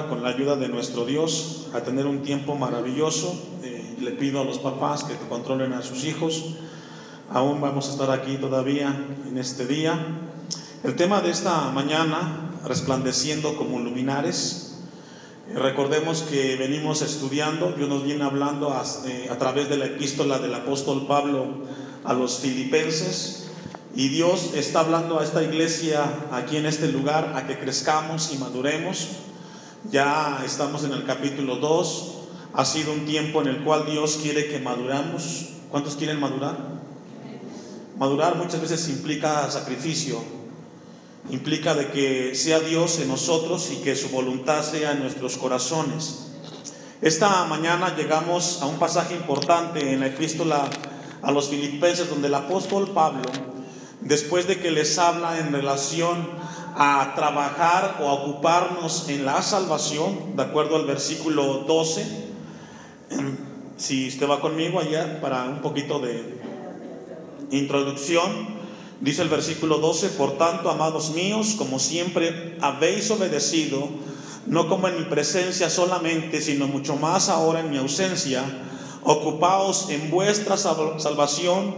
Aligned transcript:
con 0.00 0.22
la 0.22 0.30
ayuda 0.30 0.56
de 0.56 0.68
nuestro 0.68 1.04
Dios 1.04 1.66
a 1.74 1.82
tener 1.82 2.06
un 2.06 2.22
tiempo 2.22 2.54
maravilloso. 2.54 3.38
Eh, 3.62 3.96
le 4.00 4.12
pido 4.12 4.40
a 4.40 4.44
los 4.44 4.58
papás 4.58 5.04
que 5.04 5.14
controlen 5.28 5.74
a 5.74 5.82
sus 5.82 6.04
hijos. 6.04 6.54
Aún 7.30 7.60
vamos 7.60 7.88
a 7.88 7.92
estar 7.92 8.10
aquí 8.10 8.38
todavía 8.38 8.96
en 9.28 9.36
este 9.36 9.66
día. 9.66 9.92
El 10.82 10.96
tema 10.96 11.20
de 11.20 11.30
esta 11.30 11.70
mañana, 11.72 12.52
resplandeciendo 12.64 13.54
como 13.54 13.80
luminares. 13.80 14.78
Eh, 15.50 15.58
recordemos 15.58 16.22
que 16.22 16.56
venimos 16.56 17.02
estudiando, 17.02 17.72
Dios 17.72 17.90
nos 17.90 18.02
viene 18.02 18.24
hablando 18.24 18.72
a, 18.72 18.84
eh, 19.04 19.28
a 19.30 19.36
través 19.36 19.68
de 19.68 19.76
la 19.76 19.84
epístola 19.84 20.38
del 20.38 20.54
apóstol 20.54 21.06
Pablo 21.06 21.66
a 22.04 22.14
los 22.14 22.38
filipenses. 22.38 23.50
Y 23.94 24.08
Dios 24.08 24.52
está 24.54 24.80
hablando 24.80 25.20
a 25.20 25.22
esta 25.22 25.42
iglesia 25.42 26.02
aquí 26.32 26.56
en 26.56 26.64
este 26.64 26.88
lugar 26.88 27.34
a 27.36 27.46
que 27.46 27.58
crezcamos 27.58 28.32
y 28.32 28.38
maduremos 28.38 29.21
ya 29.90 30.42
estamos 30.44 30.84
en 30.84 30.92
el 30.92 31.04
capítulo 31.04 31.56
2. 31.56 32.14
Ha 32.54 32.64
sido 32.64 32.92
un 32.92 33.04
tiempo 33.04 33.40
en 33.40 33.48
el 33.48 33.64
cual 33.64 33.86
Dios 33.86 34.18
quiere 34.22 34.48
que 34.48 34.58
maduramos. 34.60 35.48
¿Cuántos 35.70 35.96
quieren 35.96 36.20
madurar? 36.20 36.56
Madurar 37.98 38.36
muchas 38.36 38.60
veces 38.60 38.88
implica 38.88 39.50
sacrificio, 39.50 40.22
implica 41.30 41.74
de 41.74 41.88
que 41.88 42.34
sea 42.34 42.60
Dios 42.60 42.98
en 43.00 43.08
nosotros 43.08 43.70
y 43.72 43.76
que 43.76 43.96
su 43.96 44.10
voluntad 44.10 44.62
sea 44.62 44.92
en 44.92 45.00
nuestros 45.00 45.36
corazones. 45.36 46.26
Esta 47.00 47.44
mañana 47.46 47.96
llegamos 47.96 48.60
a 48.62 48.66
un 48.66 48.78
pasaje 48.78 49.14
importante 49.14 49.92
en 49.92 50.00
la 50.00 50.06
epístola 50.06 50.68
a 51.22 51.30
los 51.30 51.48
filipenses 51.48 52.08
donde 52.08 52.28
el 52.28 52.34
apóstol 52.34 52.90
Pablo, 52.90 53.30
después 54.00 54.46
de 54.46 54.58
que 54.58 54.70
les 54.70 54.98
habla 54.98 55.38
en 55.38 55.52
relación 55.52 56.28
a 56.76 57.12
trabajar 57.14 57.98
o 58.00 58.08
a 58.08 58.14
ocuparnos 58.14 59.08
en 59.08 59.24
la 59.24 59.42
salvación, 59.42 60.36
de 60.36 60.42
acuerdo 60.42 60.76
al 60.76 60.86
versículo 60.86 61.64
12. 61.66 62.32
Si 63.76 64.08
usted 64.08 64.28
va 64.28 64.40
conmigo 64.40 64.80
allá 64.80 65.20
para 65.20 65.44
un 65.44 65.60
poquito 65.60 65.98
de 65.98 66.40
introducción, 67.50 68.48
dice 69.00 69.22
el 69.22 69.28
versículo 69.28 69.78
12, 69.78 70.10
por 70.10 70.38
tanto, 70.38 70.70
amados 70.70 71.10
míos, 71.10 71.56
como 71.58 71.78
siempre 71.78 72.56
habéis 72.60 73.10
obedecido, 73.10 73.88
no 74.46 74.68
como 74.68 74.88
en 74.88 74.98
mi 74.98 75.04
presencia 75.04 75.68
solamente, 75.68 76.40
sino 76.40 76.66
mucho 76.68 76.96
más 76.96 77.28
ahora 77.28 77.60
en 77.60 77.70
mi 77.70 77.78
ausencia, 77.78 78.42
ocupaos 79.02 79.90
en 79.90 80.10
vuestra 80.10 80.56
salvación 80.56 81.74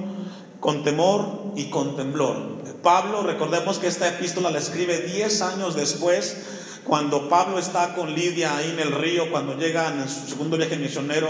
con 0.60 0.84
temor 0.84 1.52
y 1.56 1.64
con 1.64 1.97
temblor. 1.97 2.53
Pablo, 2.84 3.22
recordemos 3.22 3.78
que 3.78 3.88
esta 3.88 4.06
epístola 4.06 4.50
la 4.50 4.58
escribe 4.58 4.98
10 4.98 5.42
años 5.42 5.74
después, 5.74 6.36
cuando 6.84 7.28
Pablo 7.30 7.58
está 7.58 7.94
con 7.94 8.14
Lidia 8.14 8.56
ahí 8.56 8.70
en 8.70 8.78
el 8.78 8.92
río, 8.92 9.30
cuando 9.32 9.56
llega 9.56 9.88
en 9.88 10.08
su 10.08 10.28
segundo 10.28 10.58
viaje 10.58 10.76
misionero 10.76 11.28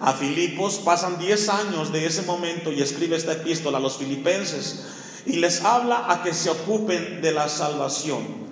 a 0.00 0.12
Filipos, 0.12 0.80
pasan 0.84 1.18
10 1.18 1.48
años 1.48 1.92
de 1.92 2.04
ese 2.04 2.22
momento 2.22 2.72
y 2.72 2.82
escribe 2.82 3.16
esta 3.16 3.32
epístola 3.32 3.78
a 3.78 3.80
los 3.80 3.98
filipenses 3.98 4.84
y 5.26 5.36
les 5.36 5.64
habla 5.64 6.10
a 6.10 6.22
que 6.22 6.34
se 6.34 6.50
ocupen 6.50 7.22
de 7.22 7.32
la 7.32 7.48
salvación. 7.48 8.50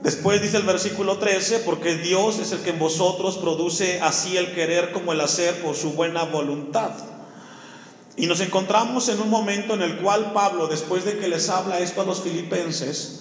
Después 0.00 0.40
dice 0.40 0.58
el 0.58 0.62
versículo 0.62 1.18
13, 1.18 1.60
porque 1.60 1.96
Dios 1.96 2.38
es 2.38 2.52
el 2.52 2.60
que 2.60 2.70
en 2.70 2.78
vosotros 2.78 3.36
produce 3.36 4.00
así 4.00 4.36
el 4.36 4.54
querer 4.54 4.92
como 4.92 5.12
el 5.12 5.20
hacer 5.20 5.60
por 5.60 5.74
su 5.74 5.94
buena 5.94 6.22
voluntad. 6.22 6.92
Y 8.18 8.26
nos 8.26 8.40
encontramos 8.40 9.08
en 9.08 9.20
un 9.20 9.30
momento 9.30 9.74
en 9.74 9.82
el 9.82 9.98
cual 9.98 10.32
Pablo, 10.32 10.66
después 10.66 11.04
de 11.04 11.18
que 11.18 11.28
les 11.28 11.48
habla 11.48 11.78
esto 11.78 12.00
a 12.00 12.04
los 12.04 12.20
filipenses, 12.22 13.20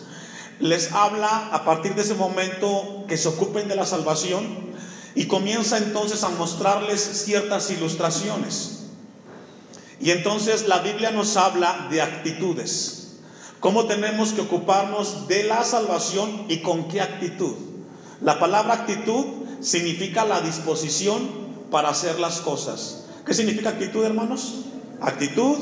les 0.60 0.92
habla 0.92 1.50
a 1.52 1.64
partir 1.64 1.94
de 1.94 2.02
ese 2.02 2.16
momento 2.16 3.06
que 3.08 3.16
se 3.16 3.28
ocupen 3.28 3.68
de 3.68 3.76
la 3.76 3.86
salvación 3.86 4.72
y 5.14 5.28
comienza 5.28 5.78
entonces 5.78 6.24
a 6.24 6.30
mostrarles 6.30 7.00
ciertas 7.00 7.70
ilustraciones. 7.70 8.86
Y 10.00 10.10
entonces 10.10 10.68
la 10.68 10.80
Biblia 10.80 11.12
nos 11.12 11.38
habla 11.38 11.88
de 11.92 12.02
actitudes. 12.02 13.18
¿Cómo 13.60 13.86
tenemos 13.86 14.34
que 14.34 14.42
ocuparnos 14.42 15.28
de 15.28 15.44
la 15.44 15.64
salvación 15.64 16.46
y 16.50 16.64
con 16.64 16.88
qué 16.88 17.02
actitud? 17.02 17.54
La 18.20 18.40
palabra 18.40 18.74
actitud 18.74 19.26
significa 19.62 20.26
la 20.26 20.42
disposición 20.42 21.20
para 21.70 21.90
hacer 21.90 22.20
las 22.20 22.42
cosas. 22.42 23.06
¿Qué 23.28 23.36
significa 23.36 23.70
actitud, 23.70 24.04
hermanos? 24.04 24.64
Actitud 25.02 25.58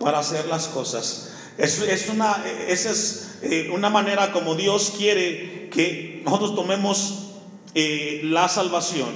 para 0.00 0.18
hacer 0.18 0.46
las 0.46 0.68
cosas. 0.68 1.30
Es, 1.58 1.80
es 1.80 2.08
una, 2.08 2.44
esa 2.68 2.90
es 2.90 3.38
eh, 3.42 3.70
una 3.72 3.90
manera 3.90 4.32
como 4.32 4.54
Dios 4.54 4.92
quiere 4.96 5.68
que 5.70 6.22
nosotros 6.24 6.54
tomemos 6.54 7.30
eh, 7.74 8.22
la 8.24 8.48
salvación. 8.48 9.10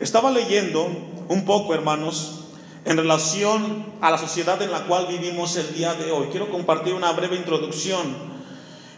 Estaba 0.00 0.30
leyendo 0.30 0.86
un 1.28 1.44
poco, 1.44 1.74
hermanos, 1.74 2.44
en 2.84 2.96
relación 2.96 3.86
a 4.00 4.10
la 4.10 4.18
sociedad 4.18 4.60
en 4.62 4.70
la 4.70 4.86
cual 4.86 5.06
vivimos 5.06 5.56
el 5.56 5.74
día 5.74 5.94
de 5.94 6.10
hoy. 6.10 6.28
Quiero 6.30 6.50
compartir 6.50 6.94
una 6.94 7.12
breve 7.12 7.36
introducción. 7.36 8.38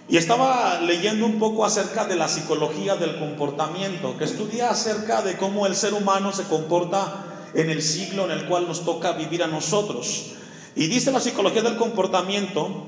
Y 0.08 0.16
estaba 0.16 0.80
leyendo 0.80 1.24
un 1.24 1.38
poco 1.38 1.64
acerca 1.64 2.04
de 2.04 2.16
la 2.16 2.28
psicología 2.28 2.96
del 2.96 3.18
comportamiento, 3.18 4.18
que 4.18 4.24
estudia 4.24 4.70
acerca 4.70 5.22
de 5.22 5.36
cómo 5.36 5.66
el 5.66 5.76
ser 5.76 5.94
humano 5.94 6.32
se 6.32 6.44
comporta 6.44 7.29
en 7.54 7.70
el 7.70 7.82
siglo 7.82 8.24
en 8.24 8.32
el 8.32 8.46
cual 8.46 8.66
nos 8.66 8.84
toca 8.84 9.12
vivir 9.12 9.42
a 9.42 9.46
nosotros. 9.46 10.32
Y 10.76 10.86
dice 10.86 11.12
la 11.12 11.20
psicología 11.20 11.62
del 11.62 11.76
comportamiento 11.76 12.86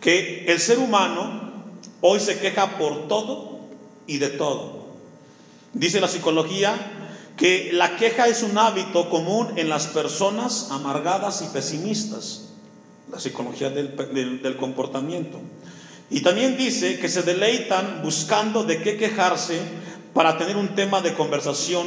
que 0.00 0.44
el 0.46 0.58
ser 0.60 0.78
humano 0.78 1.50
hoy 2.00 2.20
se 2.20 2.38
queja 2.38 2.78
por 2.78 3.08
todo 3.08 3.60
y 4.06 4.18
de 4.18 4.28
todo. 4.28 4.80
Dice 5.72 6.00
la 6.00 6.08
psicología 6.08 6.74
que 7.36 7.70
la 7.72 7.96
queja 7.96 8.26
es 8.26 8.42
un 8.42 8.58
hábito 8.58 9.08
común 9.08 9.48
en 9.56 9.68
las 9.68 9.86
personas 9.86 10.68
amargadas 10.70 11.42
y 11.42 11.52
pesimistas. 11.52 12.48
La 13.10 13.18
psicología 13.18 13.70
del, 13.70 13.96
del 14.42 14.56
comportamiento. 14.56 15.40
Y 16.10 16.22
también 16.22 16.56
dice 16.56 16.98
que 16.98 17.08
se 17.08 17.22
deleitan 17.22 18.02
buscando 18.02 18.64
de 18.64 18.82
qué 18.82 18.96
quejarse 18.96 19.60
para 20.12 20.36
tener 20.38 20.56
un 20.56 20.74
tema 20.74 21.00
de 21.00 21.14
conversación 21.14 21.86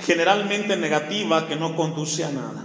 generalmente 0.00 0.76
negativa 0.76 1.46
que 1.46 1.56
no 1.56 1.76
conduce 1.76 2.24
a 2.24 2.30
nada. 2.30 2.64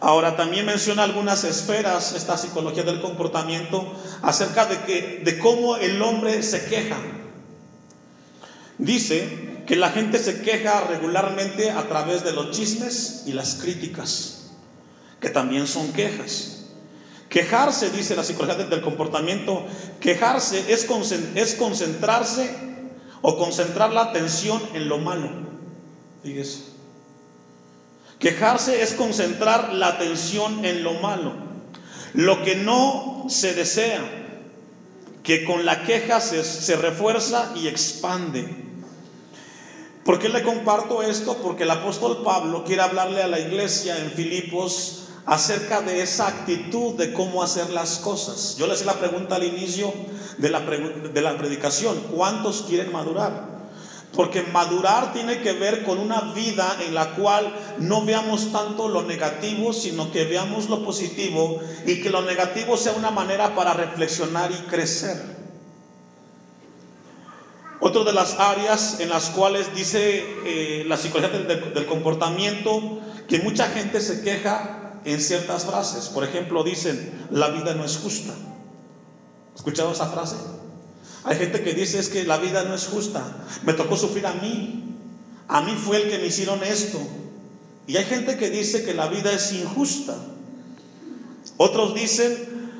Ahora 0.00 0.36
también 0.36 0.66
menciona 0.66 1.04
algunas 1.04 1.44
esferas 1.44 2.12
esta 2.12 2.36
psicología 2.36 2.82
del 2.82 3.00
comportamiento 3.00 3.92
acerca 4.22 4.66
de 4.66 4.78
que 4.80 5.22
de 5.24 5.38
cómo 5.38 5.76
el 5.76 6.02
hombre 6.02 6.42
se 6.42 6.64
queja. 6.64 6.96
Dice 8.78 9.62
que 9.64 9.76
la 9.76 9.90
gente 9.90 10.18
se 10.18 10.42
queja 10.42 10.80
regularmente 10.88 11.70
a 11.70 11.88
través 11.88 12.24
de 12.24 12.32
los 12.32 12.50
chismes 12.50 13.22
y 13.26 13.32
las 13.32 13.54
críticas, 13.54 14.50
que 15.20 15.30
también 15.30 15.68
son 15.68 15.92
quejas. 15.92 16.64
Quejarse, 17.28 17.90
dice 17.90 18.16
la 18.16 18.24
psicología 18.24 18.64
del 18.64 18.82
comportamiento, 18.82 19.64
quejarse 20.00 20.72
es, 20.72 20.86
es 21.36 21.54
concentrarse 21.54 22.50
o 23.22 23.38
concentrar 23.38 23.92
la 23.92 24.02
atención 24.02 24.60
en 24.74 24.88
lo 24.88 24.98
malo. 24.98 25.51
Fíjese. 26.22 26.72
Quejarse 28.18 28.82
es 28.82 28.94
concentrar 28.94 29.72
la 29.72 29.88
atención 29.88 30.64
en 30.64 30.84
lo 30.84 30.94
malo, 30.94 31.32
lo 32.14 32.42
que 32.44 32.54
no 32.54 33.26
se 33.28 33.52
desea, 33.54 34.00
que 35.24 35.44
con 35.44 35.64
la 35.64 35.82
queja 35.82 36.20
se, 36.20 36.44
se 36.44 36.76
refuerza 36.76 37.52
y 37.56 37.66
expande. 37.66 38.48
¿Por 40.04 40.20
qué 40.20 40.28
le 40.28 40.42
comparto 40.42 41.02
esto? 41.02 41.36
Porque 41.42 41.64
el 41.64 41.70
apóstol 41.70 42.22
Pablo 42.24 42.64
quiere 42.64 42.82
hablarle 42.82 43.22
a 43.22 43.28
la 43.28 43.40
iglesia 43.40 43.98
en 43.98 44.10
Filipos 44.10 45.08
acerca 45.26 45.80
de 45.80 46.02
esa 46.02 46.28
actitud 46.28 46.94
de 46.94 47.12
cómo 47.12 47.42
hacer 47.42 47.70
las 47.70 47.98
cosas. 47.98 48.56
Yo 48.56 48.66
le 48.66 48.74
hice 48.74 48.84
la 48.84 48.98
pregunta 48.98 49.36
al 49.36 49.44
inicio 49.44 49.92
de 50.38 50.50
la, 50.50 50.60
de 50.60 51.20
la 51.20 51.36
predicación, 51.38 51.98
¿cuántos 52.14 52.62
quieren 52.62 52.92
madurar? 52.92 53.51
Porque 54.14 54.42
madurar 54.42 55.12
tiene 55.12 55.40
que 55.40 55.52
ver 55.52 55.84
con 55.84 55.98
una 55.98 56.20
vida 56.34 56.76
en 56.86 56.94
la 56.94 57.14
cual 57.14 57.54
no 57.78 58.04
veamos 58.04 58.52
tanto 58.52 58.88
lo 58.88 59.02
negativo, 59.02 59.72
sino 59.72 60.12
que 60.12 60.24
veamos 60.24 60.68
lo 60.68 60.84
positivo 60.84 61.60
y 61.86 62.02
que 62.02 62.10
lo 62.10 62.22
negativo 62.22 62.76
sea 62.76 62.92
una 62.92 63.10
manera 63.10 63.54
para 63.54 63.72
reflexionar 63.72 64.50
y 64.52 64.68
crecer. 64.68 65.42
Otra 67.84 68.04
de 68.04 68.12
las 68.12 68.38
áreas 68.38 69.00
en 69.00 69.08
las 69.08 69.30
cuales 69.30 69.74
dice 69.74 70.24
eh, 70.44 70.84
la 70.86 70.96
psicología 70.96 71.36
del, 71.40 71.84
comportamiento 71.86 73.00
que 73.26 73.40
mucha 73.40 73.66
gente 73.70 74.00
se 74.00 74.22
queja 74.22 75.00
en 75.04 75.20
ciertas 75.20 75.64
frases. 75.64 76.08
Por 76.08 76.22
ejemplo, 76.22 76.62
dicen, 76.62 77.26
la 77.32 77.48
vida 77.48 77.74
no 77.74 77.84
es 77.84 77.96
justa. 77.96 78.34
¿Escuchado 79.56 79.90
esa 79.90 80.06
frase? 80.06 80.36
Hay 81.24 81.36
gente 81.36 81.62
que 81.62 81.72
dice 81.72 81.98
es 81.98 82.08
que 82.08 82.24
la 82.24 82.38
vida 82.38 82.64
no 82.64 82.74
es 82.74 82.86
justa. 82.86 83.22
Me 83.64 83.74
tocó 83.74 83.96
sufrir 83.96 84.26
a 84.26 84.34
mí. 84.34 84.96
A 85.48 85.60
mí 85.60 85.72
fue 85.72 85.98
el 85.98 86.10
que 86.10 86.18
me 86.18 86.26
hicieron 86.26 86.62
esto. 86.64 86.98
Y 87.86 87.96
hay 87.96 88.04
gente 88.04 88.36
que 88.36 88.50
dice 88.50 88.84
que 88.84 88.94
la 88.94 89.08
vida 89.08 89.32
es 89.32 89.52
injusta. 89.52 90.16
Otros 91.56 91.94
dicen, 91.94 92.72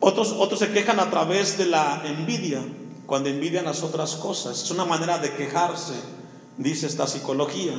otros, 0.00 0.32
otros 0.32 0.60
se 0.60 0.70
quejan 0.70 0.98
a 1.00 1.10
través 1.10 1.58
de 1.58 1.66
la 1.66 2.02
envidia. 2.04 2.62
cuando 3.06 3.28
envidian 3.28 3.66
las 3.66 3.82
otras 3.82 4.16
cosas. 4.16 4.62
Es 4.62 4.70
una 4.70 4.86
manera 4.86 5.18
de 5.18 5.34
quejarse, 5.34 5.92
dice 6.56 6.86
esta 6.86 7.06
psicología. 7.06 7.74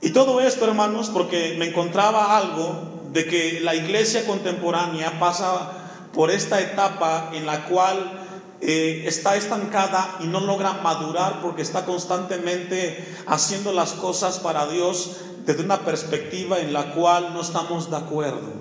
Y 0.00 0.10
todo 0.10 0.40
esto, 0.40 0.64
hermanos, 0.64 1.10
porque 1.10 1.56
me 1.58 1.66
encontraba 1.68 2.36
algo 2.38 3.02
de 3.12 3.26
que 3.26 3.60
la 3.60 3.74
iglesia 3.74 4.26
contemporánea 4.26 5.20
pasa 5.20 5.70
por 6.14 6.30
esta 6.30 6.60
etapa 6.60 7.30
en 7.34 7.46
la 7.46 7.66
cual 7.66 8.21
eh, 8.64 9.02
está 9.08 9.34
estancada 9.34 10.18
y 10.20 10.26
no 10.26 10.38
logra 10.38 10.74
madurar 10.74 11.42
porque 11.42 11.62
está 11.62 11.84
constantemente 11.84 13.04
haciendo 13.26 13.72
las 13.72 13.92
cosas 13.92 14.38
para 14.38 14.68
Dios 14.68 15.16
desde 15.44 15.64
una 15.64 15.80
perspectiva 15.80 16.60
en 16.60 16.72
la 16.72 16.94
cual 16.94 17.34
no 17.34 17.40
estamos 17.40 17.90
de 17.90 17.96
acuerdo. 17.96 18.52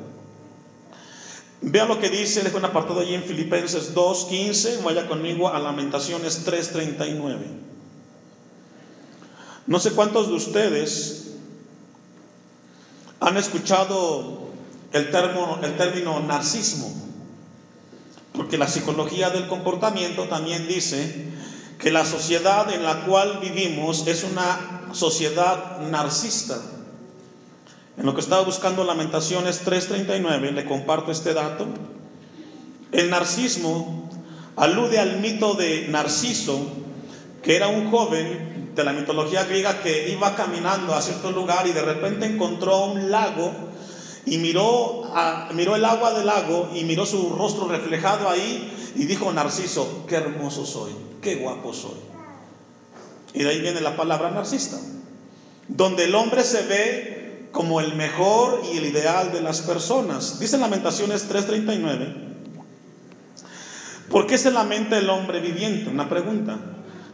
Vea 1.61 1.85
lo 1.85 1.99
que 1.99 2.09
dice, 2.09 2.41
dejo 2.41 2.57
un 2.57 2.65
apartado 2.65 3.01
allí 3.01 3.13
en 3.13 3.23
Filipenses 3.23 3.93
2.15, 3.93 4.81
vaya 4.81 5.07
conmigo 5.07 5.49
a 5.49 5.59
Lamentaciones 5.59 6.47
3.39. 6.47 7.37
No 9.67 9.79
sé 9.79 9.91
cuántos 9.91 10.29
de 10.29 10.33
ustedes 10.33 11.35
han 13.19 13.37
escuchado 13.37 14.49
el 14.93 15.03
el 15.03 15.77
término 15.77 16.19
narcismo, 16.21 17.00
porque 18.33 18.57
la 18.57 18.67
psicología 18.67 19.29
del 19.29 19.47
comportamiento 19.47 20.25
también 20.25 20.67
dice 20.67 21.27
que 21.79 21.91
la 21.91 22.05
sociedad 22.05 22.71
en 22.71 22.83
la 22.83 23.05
cual 23.05 23.39
vivimos 23.41 24.07
es 24.07 24.23
una 24.23 24.87
sociedad 24.93 25.79
narcista. 25.79 26.59
En 27.97 28.05
lo 28.05 28.13
que 28.13 28.21
estaba 28.21 28.43
buscando 28.43 28.83
Lamentaciones 28.83 29.63
3:39, 29.65 30.51
le 30.51 30.65
comparto 30.65 31.11
este 31.11 31.33
dato. 31.33 31.67
El 32.91 33.09
narcismo 33.09 34.09
alude 34.55 34.99
al 34.99 35.19
mito 35.19 35.53
de 35.55 35.87
Narciso, 35.87 36.59
que 37.41 37.55
era 37.55 37.67
un 37.67 37.89
joven 37.89 38.71
de 38.75 38.83
la 38.83 38.93
mitología 38.93 39.43
griega 39.43 39.81
que 39.81 40.09
iba 40.09 40.35
caminando 40.35 40.93
a 40.93 41.01
cierto 41.01 41.31
lugar 41.31 41.67
y 41.67 41.71
de 41.71 41.81
repente 41.81 42.25
encontró 42.25 42.85
un 42.85 43.11
lago 43.11 43.70
y 44.25 44.37
miró, 44.37 45.03
miró 45.53 45.75
el 45.75 45.85
agua 45.85 46.13
del 46.13 46.27
lago 46.27 46.69
y 46.73 46.83
miró 46.83 47.05
su 47.05 47.35
rostro 47.35 47.67
reflejado 47.67 48.29
ahí 48.29 48.91
y 48.95 49.05
dijo, 49.05 49.31
Narciso, 49.31 50.05
qué 50.07 50.15
hermoso 50.15 50.65
soy, 50.65 50.91
qué 51.21 51.35
guapo 51.35 51.73
soy. 51.73 51.97
Y 53.33 53.43
de 53.43 53.49
ahí 53.49 53.61
viene 53.61 53.81
la 53.81 53.95
palabra 53.95 54.29
narcista, 54.31 54.77
donde 55.67 56.05
el 56.05 56.15
hombre 56.15 56.43
se 56.43 56.63
ve 56.63 57.47
como 57.51 57.81
el 57.81 57.95
mejor 57.95 58.61
y 58.71 58.77
el 58.77 58.85
ideal 58.85 59.31
de 59.31 59.41
las 59.41 59.61
personas. 59.61 60.39
Dice 60.39 60.57
Lamentaciones 60.57 61.27
3:39. 61.29 62.29
¿Por 64.09 64.27
qué 64.27 64.37
se 64.37 64.51
lamenta 64.51 64.97
el 64.97 65.09
hombre 65.09 65.39
viviente? 65.39 65.89
Una 65.89 66.09
pregunta. 66.09 66.59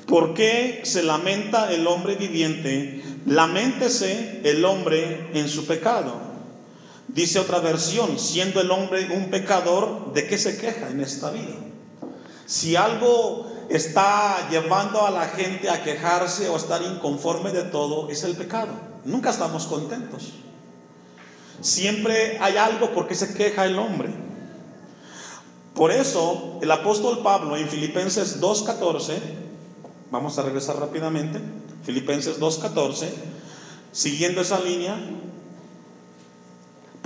¿Por 0.07 0.33
qué 0.33 0.81
se 0.83 1.03
lamenta 1.03 1.71
el 1.71 1.85
hombre 1.85 2.15
viviente? 2.15 3.03
Laméntese 3.25 4.41
el 4.43 4.65
hombre 4.65 5.29
en 5.33 5.47
su 5.47 5.67
pecado. 5.67 6.26
Dice 7.17 7.39
otra 7.39 7.57
versión, 7.57 8.19
siendo 8.19 8.61
el 8.61 8.69
hombre 8.69 9.09
un 9.11 9.31
pecador, 9.31 10.13
¿de 10.13 10.27
qué 10.27 10.37
se 10.37 10.55
queja 10.59 10.91
en 10.91 11.01
esta 11.01 11.31
vida? 11.31 11.55
Si 12.45 12.75
algo 12.75 13.47
está 13.69 14.47
llevando 14.51 15.03
a 15.03 15.09
la 15.09 15.25
gente 15.25 15.67
a 15.67 15.81
quejarse 15.81 16.47
o 16.47 16.53
a 16.53 16.57
estar 16.57 16.79
inconforme 16.83 17.51
de 17.51 17.63
todo, 17.63 18.07
es 18.11 18.23
el 18.23 18.35
pecado. 18.35 18.69
Nunca 19.03 19.31
estamos 19.31 19.65
contentos. 19.65 20.33
Siempre 21.59 22.37
hay 22.39 22.55
algo 22.55 22.91
por 22.91 23.07
qué 23.07 23.15
se 23.15 23.33
queja 23.33 23.65
el 23.65 23.79
hombre. 23.79 24.13
Por 25.73 25.91
eso 25.91 26.59
el 26.61 26.69
apóstol 26.69 27.23
Pablo 27.23 27.57
en 27.57 27.67
Filipenses 27.67 28.39
2.14, 28.39 29.17
vamos 30.11 30.37
a 30.37 30.43
regresar 30.43 30.79
rápidamente, 30.79 31.41
Filipenses 31.83 32.39
2.14, 32.39 33.07
siguiendo 33.91 34.41
esa 34.41 34.59
línea, 34.59 34.95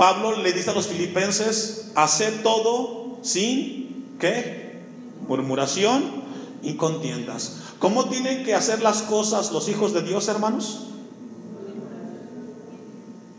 Pablo 0.01 0.35
le 0.35 0.51
dice 0.51 0.71
a 0.71 0.73
los 0.73 0.87
filipenses, 0.87 1.91
hacer 1.93 2.41
todo 2.41 3.19
sin, 3.21 4.17
¿qué? 4.19 4.81
Murmuración 5.27 6.23
y 6.63 6.73
contiendas. 6.73 7.57
¿Cómo 7.77 8.09
tienen 8.09 8.43
que 8.43 8.55
hacer 8.55 8.81
las 8.81 9.03
cosas 9.03 9.51
los 9.51 9.69
hijos 9.69 9.93
de 9.93 10.01
Dios, 10.01 10.27
hermanos? 10.27 10.87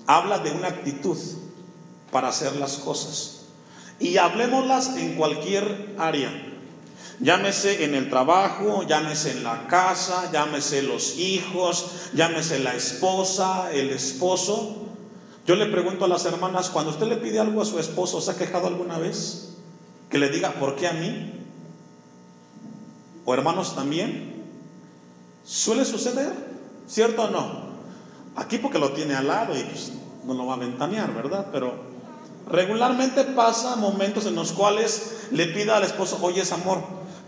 habla 0.06 0.38
de 0.38 0.52
una 0.52 0.68
actitud 0.68 1.18
para 2.12 2.28
hacer 2.28 2.54
las 2.54 2.76
cosas. 2.76 3.40
Y 3.98 4.18
hablemoslas 4.18 4.96
en 4.96 5.16
cualquier 5.16 5.96
área. 5.98 6.30
Llámese 7.18 7.82
en 7.82 7.96
el 7.96 8.08
trabajo, 8.08 8.84
llámese 8.86 9.32
en 9.32 9.42
la 9.42 9.66
casa, 9.66 10.30
llámese 10.32 10.82
los 10.82 11.18
hijos, 11.18 12.10
llámese 12.14 12.60
la 12.60 12.76
esposa, 12.76 13.72
el 13.72 13.90
esposo. 13.90 14.81
Yo 15.44 15.56
le 15.56 15.66
pregunto 15.66 16.04
a 16.04 16.08
las 16.08 16.24
hermanas, 16.24 16.70
cuando 16.70 16.92
usted 16.92 17.06
le 17.06 17.16
pide 17.16 17.40
algo 17.40 17.62
a 17.62 17.64
su 17.64 17.78
esposo, 17.80 18.20
¿se 18.20 18.30
ha 18.30 18.36
quejado 18.36 18.68
alguna 18.68 18.98
vez? 18.98 19.54
Que 20.08 20.18
le 20.18 20.28
diga, 20.28 20.52
¿por 20.52 20.76
qué 20.76 20.86
a 20.86 20.92
mí? 20.92 21.32
¿O 23.24 23.34
hermanos 23.34 23.74
también? 23.74 24.44
¿Suele 25.44 25.84
suceder? 25.84 26.32
¿Cierto 26.86 27.24
o 27.24 27.30
no? 27.30 27.72
Aquí 28.36 28.58
porque 28.58 28.78
lo 28.78 28.92
tiene 28.92 29.14
al 29.14 29.26
lado 29.26 29.56
y 29.56 29.62
pues, 29.64 29.92
no 30.24 30.34
lo 30.34 30.46
va 30.46 30.54
a 30.54 30.58
ventanear, 30.58 31.12
¿verdad? 31.12 31.48
Pero 31.50 31.74
regularmente 32.48 33.24
pasa 33.24 33.74
momentos 33.74 34.26
en 34.26 34.36
los 34.36 34.52
cuales 34.52 35.26
le 35.32 35.46
pida 35.46 35.76
al 35.76 35.82
esposo, 35.82 36.18
oye, 36.22 36.42
amor, 36.52 36.82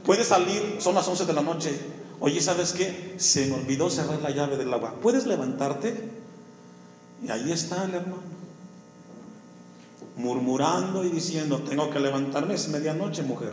puedes 0.05 0.28
salir, 0.28 0.76
son 0.78 0.94
las 0.94 1.08
11 1.08 1.26
de 1.26 1.32
la 1.32 1.43
noche, 1.43 1.78
oye, 2.20 2.40
¿sabes 2.40 2.72
qué? 2.72 3.14
Se 3.19 3.46
me 3.46 3.55
olvidó 3.55 3.90
cerrar 3.90 4.20
la 4.22 4.31
llave 4.31 4.56
del 4.56 4.72
agua, 4.72 4.94
¿puedes 5.02 5.26
levantarte? 5.26 6.24
Y 7.25 7.31
ahí 7.31 7.53
está 7.53 7.85
el 7.85 7.94
hermano, 7.94 8.23
murmurando 10.17 11.05
y 11.05 11.09
diciendo, 11.09 11.59
tengo 11.61 11.88
que 11.91 11.99
levantarme, 11.99 12.55
es 12.55 12.69
medianoche, 12.69 13.23
mujer. 13.23 13.53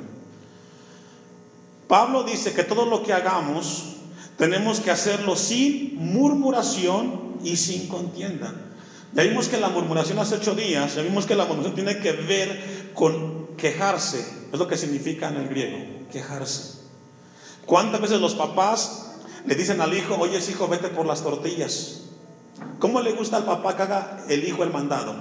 Pablo 1.88 2.24
dice 2.24 2.54
que 2.54 2.64
todo 2.64 2.86
lo 2.86 3.04
que 3.04 3.14
hagamos 3.14 3.96
tenemos 4.38 4.80
que 4.80 4.92
hacerlo 4.92 5.36
sin 5.36 5.96
murmuración 5.98 7.38
y 7.44 7.56
sin 7.58 7.88
contienda. 7.88 8.54
Ya 9.14 9.24
vimos 9.24 9.48
que 9.48 9.58
la 9.58 9.70
murmuración 9.70 10.20
hace 10.20 10.36
ocho 10.36 10.56
días, 10.56 10.96
ya 10.96 11.02
vimos 11.02 11.26
que 11.26 11.36
la 11.36 11.46
murmuración 11.46 11.76
tiene 11.76 12.00
que 12.00 12.12
ver 12.12 12.92
con 12.94 13.56
quejarse, 13.58 14.26
es 14.52 14.60
lo 14.60 14.68
que 14.68 14.78
significa 14.78 15.30
en 15.30 15.38
el 15.38 15.48
griego, 15.48 15.78
quejarse. 16.12 16.80
¿Cuántas 17.66 18.02
veces 18.02 18.20
los 18.20 18.36
papás 18.36 19.12
le 19.46 19.56
dicen 19.56 19.80
al 19.80 19.94
hijo, 19.94 20.16
oye 20.16 20.40
hijo, 20.40 20.68
vete 20.68 20.90
por 20.90 21.06
las 21.06 21.24
tortillas? 21.24 22.02
¿Cómo 22.80 23.02
le 23.02 23.12
gusta 23.12 23.38
al 23.38 23.46
papá 23.46 23.76
que 23.76 23.84
haga 23.84 24.26
el 24.28 24.44
hijo 24.44 24.64
el 24.64 24.72
mandado? 24.72 25.14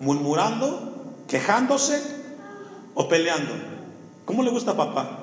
¿Murmurando? 0.00 1.14
¿Quejándose? 1.26 2.02
¿O 2.94 3.08
peleando? 3.08 3.52
¿Cómo 4.24 4.42
le 4.42 4.50
gusta 4.50 4.72
a 4.72 4.76
papá? 4.76 5.20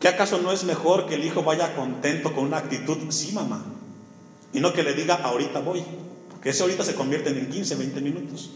¿Qué 0.00 0.08
acaso 0.08 0.38
no 0.38 0.52
es 0.52 0.64
mejor 0.64 1.06
que 1.06 1.14
el 1.14 1.24
hijo 1.24 1.42
vaya 1.42 1.74
contento 1.74 2.34
con 2.34 2.44
una 2.44 2.58
actitud? 2.58 2.98
Sí, 3.10 3.32
mamá. 3.32 3.64
Y 4.52 4.60
no 4.60 4.72
que 4.72 4.82
le 4.82 4.94
diga, 4.94 5.14
ahorita 5.14 5.60
voy. 5.60 5.82
Que 6.42 6.50
ese 6.50 6.62
ahorita 6.62 6.84
se 6.84 6.94
convierten 6.94 7.38
en 7.38 7.48
15, 7.48 7.76
20 7.76 8.00
minutos. 8.00 8.50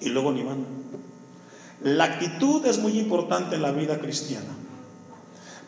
Y 0.00 0.08
luego 0.08 0.32
ni 0.32 0.42
van. 0.42 0.64
La 1.82 2.04
actitud 2.04 2.64
es 2.66 2.78
muy 2.78 2.98
importante 2.98 3.54
en 3.54 3.62
la 3.62 3.70
vida 3.70 3.98
cristiana. 4.00 4.50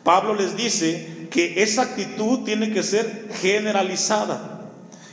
Pablo 0.03 0.33
les 0.33 0.57
dice 0.57 1.27
que 1.29 1.61
esa 1.61 1.83
actitud 1.83 2.39
tiene 2.43 2.73
que 2.73 2.83
ser 2.83 3.29
generalizada 3.31 4.58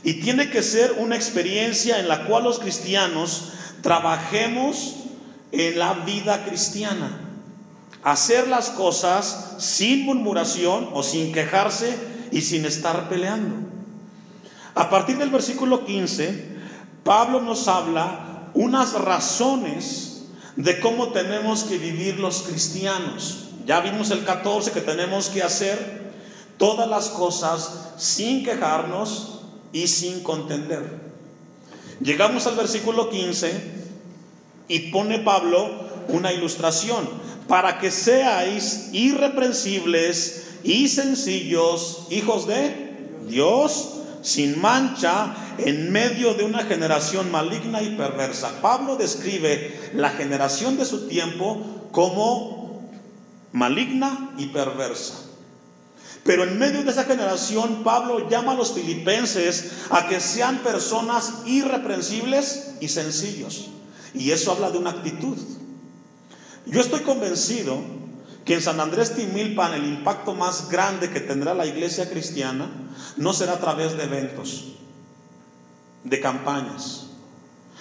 y 0.07 0.21
tiene 0.21 0.49
que 0.49 0.63
ser 0.63 0.93
una 0.99 1.17
experiencia 1.17 1.99
en 1.99 2.07
la 2.07 2.23
cual 2.27 2.45
los 2.45 2.59
cristianos 2.59 3.49
trabajemos 3.81 4.95
en 5.51 5.77
la 5.77 5.95
vida 5.95 6.45
cristiana. 6.45 7.11
Hacer 8.03 8.47
las 8.47 8.69
cosas 8.69 9.55
sin 9.57 10.05
murmuración 10.05 10.91
o 10.93 11.03
sin 11.03 11.33
quejarse 11.33 11.93
y 12.31 12.39
sin 12.39 12.63
estar 12.63 13.09
peleando. 13.09 13.67
A 14.75 14.89
partir 14.89 15.17
del 15.17 15.29
versículo 15.29 15.83
15, 15.83 16.55
Pablo 17.03 17.41
nos 17.41 17.67
habla 17.67 18.49
unas 18.53 18.93
razones 18.93 20.27
de 20.55 20.79
cómo 20.79 21.09
tenemos 21.09 21.65
que 21.65 21.77
vivir 21.77 22.17
los 22.17 22.43
cristianos. 22.43 23.49
Ya 23.65 23.81
vimos 23.81 24.09
el 24.11 24.23
14 24.23 24.71
que 24.71 24.79
tenemos 24.79 25.27
que 25.27 25.43
hacer 25.43 26.13
todas 26.57 26.87
las 26.87 27.09
cosas 27.09 27.89
sin 27.97 28.45
quejarnos 28.45 29.33
y 29.73 29.87
sin 29.87 30.21
contender. 30.23 30.83
Llegamos 32.01 32.45
al 32.47 32.55
versículo 32.55 33.09
15 33.09 33.51
y 34.67 34.79
pone 34.91 35.19
Pablo 35.19 35.87
una 36.09 36.31
ilustración 36.31 37.07
para 37.47 37.79
que 37.79 37.91
seáis 37.91 38.89
irreprensibles 38.91 40.47
y 40.63 40.87
sencillos, 40.89 42.07
hijos 42.09 42.47
de 42.47 42.87
Dios 43.27 43.93
sin 44.21 44.59
mancha 44.59 45.35
en 45.57 45.91
medio 45.91 46.33
de 46.33 46.43
una 46.43 46.63
generación 46.63 47.31
maligna 47.31 47.81
y 47.81 47.95
perversa. 47.95 48.61
Pablo 48.61 48.95
describe 48.95 49.91
la 49.93 50.09
generación 50.09 50.77
de 50.77 50.85
su 50.85 51.07
tiempo 51.07 51.89
como 51.91 52.89
maligna 53.53 54.31
y 54.37 54.47
perversa. 54.47 55.26
Pero 56.27 56.43
en 56.43 56.59
medio 56.59 56.83
de 56.83 56.91
esa 56.91 57.05
generación, 57.05 57.85
Pablo 57.85 58.29
llama 58.29 58.51
a 58.51 58.55
los 58.55 58.73
filipenses 58.73 59.71
a 59.89 60.09
que 60.09 60.19
sean 60.19 60.57
personas 60.57 61.43
irreprensibles 61.45 62.73
y 62.81 62.89
sencillos. 62.89 63.69
Y 64.13 64.31
eso 64.31 64.51
habla 64.51 64.69
de 64.69 64.77
una 64.77 64.89
actitud. 64.89 65.37
Yo 66.65 66.81
estoy 66.81 66.99
convencido 66.99 67.79
que 68.43 68.55
en 68.55 68.61
San 68.61 68.81
Andrés 68.81 69.15
Timilpan 69.15 69.73
el 69.73 69.85
impacto 69.85 70.35
más 70.35 70.67
grande 70.69 71.09
que 71.09 71.21
tendrá 71.21 71.53
la 71.53 71.65
iglesia 71.65 72.09
cristiana 72.09 72.69
no 73.15 73.31
será 73.31 73.53
a 73.53 73.59
través 73.59 73.95
de 73.95 74.03
eventos, 74.03 74.73
de 76.03 76.19
campañas. 76.19 77.07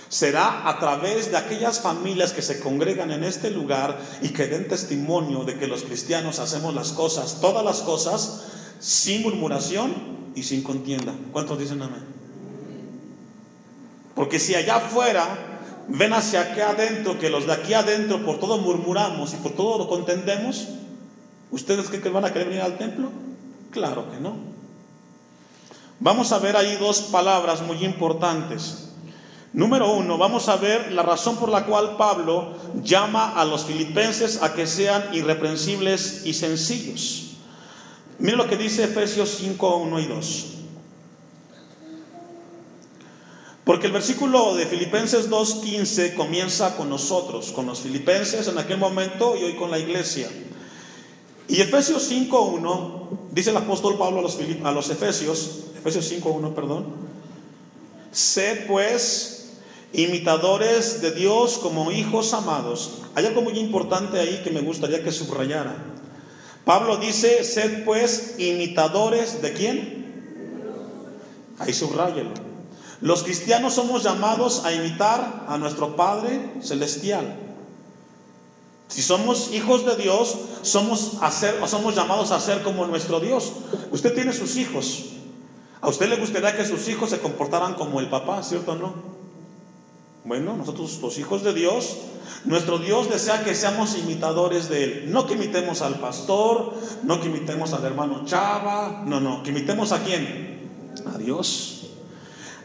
Será 0.08 0.68
a 0.68 0.78
través 0.78 1.30
de 1.30 1.36
aquellas 1.36 1.80
familias 1.80 2.32
que 2.32 2.42
se 2.42 2.60
congregan 2.60 3.10
en 3.10 3.24
este 3.24 3.50
lugar 3.50 3.98
y 4.22 4.28
que 4.28 4.46
den 4.46 4.68
testimonio 4.68 5.44
de 5.44 5.58
que 5.58 5.66
los 5.66 5.82
cristianos 5.82 6.38
hacemos 6.38 6.74
las 6.74 6.92
cosas, 6.92 7.40
todas 7.40 7.64
las 7.64 7.80
cosas, 7.80 8.44
sin 8.78 9.22
murmuración 9.22 9.92
y 10.34 10.44
sin 10.44 10.62
contienda. 10.62 11.12
¿Cuántos 11.32 11.58
dicen 11.58 11.82
amén? 11.82 12.04
Porque 14.14 14.38
si 14.38 14.54
allá 14.54 14.76
afuera 14.76 15.26
ven 15.88 16.12
hacia 16.12 16.40
acá 16.40 16.70
adentro, 16.70 17.18
que 17.18 17.30
los 17.30 17.46
de 17.46 17.52
aquí 17.52 17.74
adentro 17.74 18.24
por 18.24 18.38
todo 18.38 18.58
murmuramos 18.58 19.34
y 19.34 19.36
por 19.36 19.52
todo 19.52 19.78
lo 19.78 19.88
contendemos, 19.88 20.68
¿ustedes 21.50 21.88
creen 21.88 22.02
que 22.02 22.08
van 22.08 22.24
a 22.24 22.32
querer 22.32 22.48
venir 22.48 22.62
al 22.62 22.78
templo? 22.78 23.10
Claro 23.70 24.10
que 24.10 24.18
no. 24.18 24.36
Vamos 25.98 26.32
a 26.32 26.38
ver 26.38 26.56
ahí 26.56 26.76
dos 26.76 27.02
palabras 27.02 27.62
muy 27.62 27.84
importantes. 27.84 28.85
Número 29.56 29.90
uno, 29.90 30.18
vamos 30.18 30.50
a 30.50 30.56
ver 30.56 30.92
la 30.92 31.02
razón 31.02 31.38
por 31.38 31.48
la 31.48 31.64
cual 31.64 31.96
Pablo 31.96 32.52
llama 32.82 33.40
a 33.40 33.46
los 33.46 33.64
filipenses 33.64 34.42
a 34.42 34.52
que 34.52 34.66
sean 34.66 35.14
irreprensibles 35.14 36.26
y 36.26 36.34
sencillos. 36.34 37.38
Mira 38.18 38.36
lo 38.36 38.48
que 38.50 38.58
dice 38.58 38.84
Efesios 38.84 39.30
5, 39.38 39.76
1 39.78 40.00
y 40.00 40.04
2. 40.04 40.46
Porque 43.64 43.86
el 43.86 43.94
versículo 43.94 44.54
de 44.56 44.66
Filipenses 44.66 45.30
2.15 45.30 46.14
comienza 46.16 46.76
con 46.76 46.90
nosotros, 46.90 47.50
con 47.52 47.64
los 47.64 47.80
filipenses 47.80 48.48
en 48.48 48.58
aquel 48.58 48.76
momento 48.76 49.38
y 49.38 49.44
hoy 49.44 49.56
con 49.56 49.70
la 49.70 49.78
iglesia. 49.78 50.28
Y 51.48 51.62
Efesios 51.62 52.12
5.1, 52.12 53.30
dice 53.30 53.50
el 53.50 53.56
apóstol 53.56 53.96
Pablo 53.96 54.18
a 54.18 54.22
los, 54.22 54.38
a 54.38 54.92
Efesios, 54.92 55.60
Efesios 55.78 56.12
5.1, 56.12 56.52
perdón, 56.52 56.84
sed 58.12 58.66
pues 58.66 59.35
imitadores 59.96 61.00
de 61.00 61.10
Dios 61.10 61.58
como 61.58 61.90
hijos 61.90 62.34
amados. 62.34 62.98
Hay 63.14 63.24
algo 63.24 63.40
muy 63.40 63.58
importante 63.58 64.20
ahí 64.20 64.42
que 64.44 64.50
me 64.50 64.60
gustaría 64.60 65.02
que 65.02 65.10
subrayara. 65.10 65.74
Pablo 66.66 66.98
dice, 66.98 67.42
sed 67.44 67.84
pues 67.84 68.34
imitadores 68.38 69.40
de 69.40 69.52
quién? 69.54 70.06
Ahí 71.58 71.72
subrayelo. 71.72 72.30
Los 73.00 73.22
cristianos 73.22 73.74
somos 73.74 74.02
llamados 74.02 74.64
a 74.64 74.72
imitar 74.72 75.46
a 75.48 75.56
nuestro 75.56 75.96
Padre 75.96 76.40
Celestial. 76.62 77.36
Si 78.88 79.00
somos 79.00 79.52
hijos 79.52 79.86
de 79.86 79.96
Dios, 79.96 80.36
somos, 80.60 81.18
somos 81.66 81.94
llamados 81.94 82.32
a 82.32 82.40
ser 82.40 82.62
como 82.62 82.86
nuestro 82.86 83.20
Dios. 83.20 83.52
Usted 83.90 84.14
tiene 84.14 84.34
sus 84.34 84.56
hijos. 84.56 85.06
¿A 85.80 85.88
usted 85.88 86.08
le 86.08 86.16
gustaría 86.16 86.54
que 86.54 86.66
sus 86.66 86.86
hijos 86.88 87.10
se 87.10 87.18
comportaran 87.18 87.74
como 87.74 88.00
el 88.00 88.08
papá, 88.08 88.42
cierto 88.42 88.72
o 88.72 88.76
no? 88.76 89.15
Bueno, 90.26 90.56
nosotros 90.56 90.98
los 91.00 91.18
hijos 91.18 91.44
de 91.44 91.54
Dios, 91.54 91.98
nuestro 92.44 92.78
Dios 92.78 93.08
desea 93.08 93.44
que 93.44 93.54
seamos 93.54 93.96
imitadores 93.96 94.68
de 94.68 94.82
Él. 94.82 95.12
No 95.12 95.24
que 95.24 95.34
imitemos 95.34 95.82
al 95.82 96.00
pastor, 96.00 96.74
no 97.04 97.20
que 97.20 97.28
imitemos 97.28 97.72
al 97.72 97.84
hermano 97.84 98.24
Chava, 98.24 99.04
no, 99.06 99.20
no, 99.20 99.44
que 99.44 99.50
imitemos 99.50 99.92
a 99.92 100.02
quién? 100.02 100.68
A 101.14 101.16
Dios. 101.16 101.90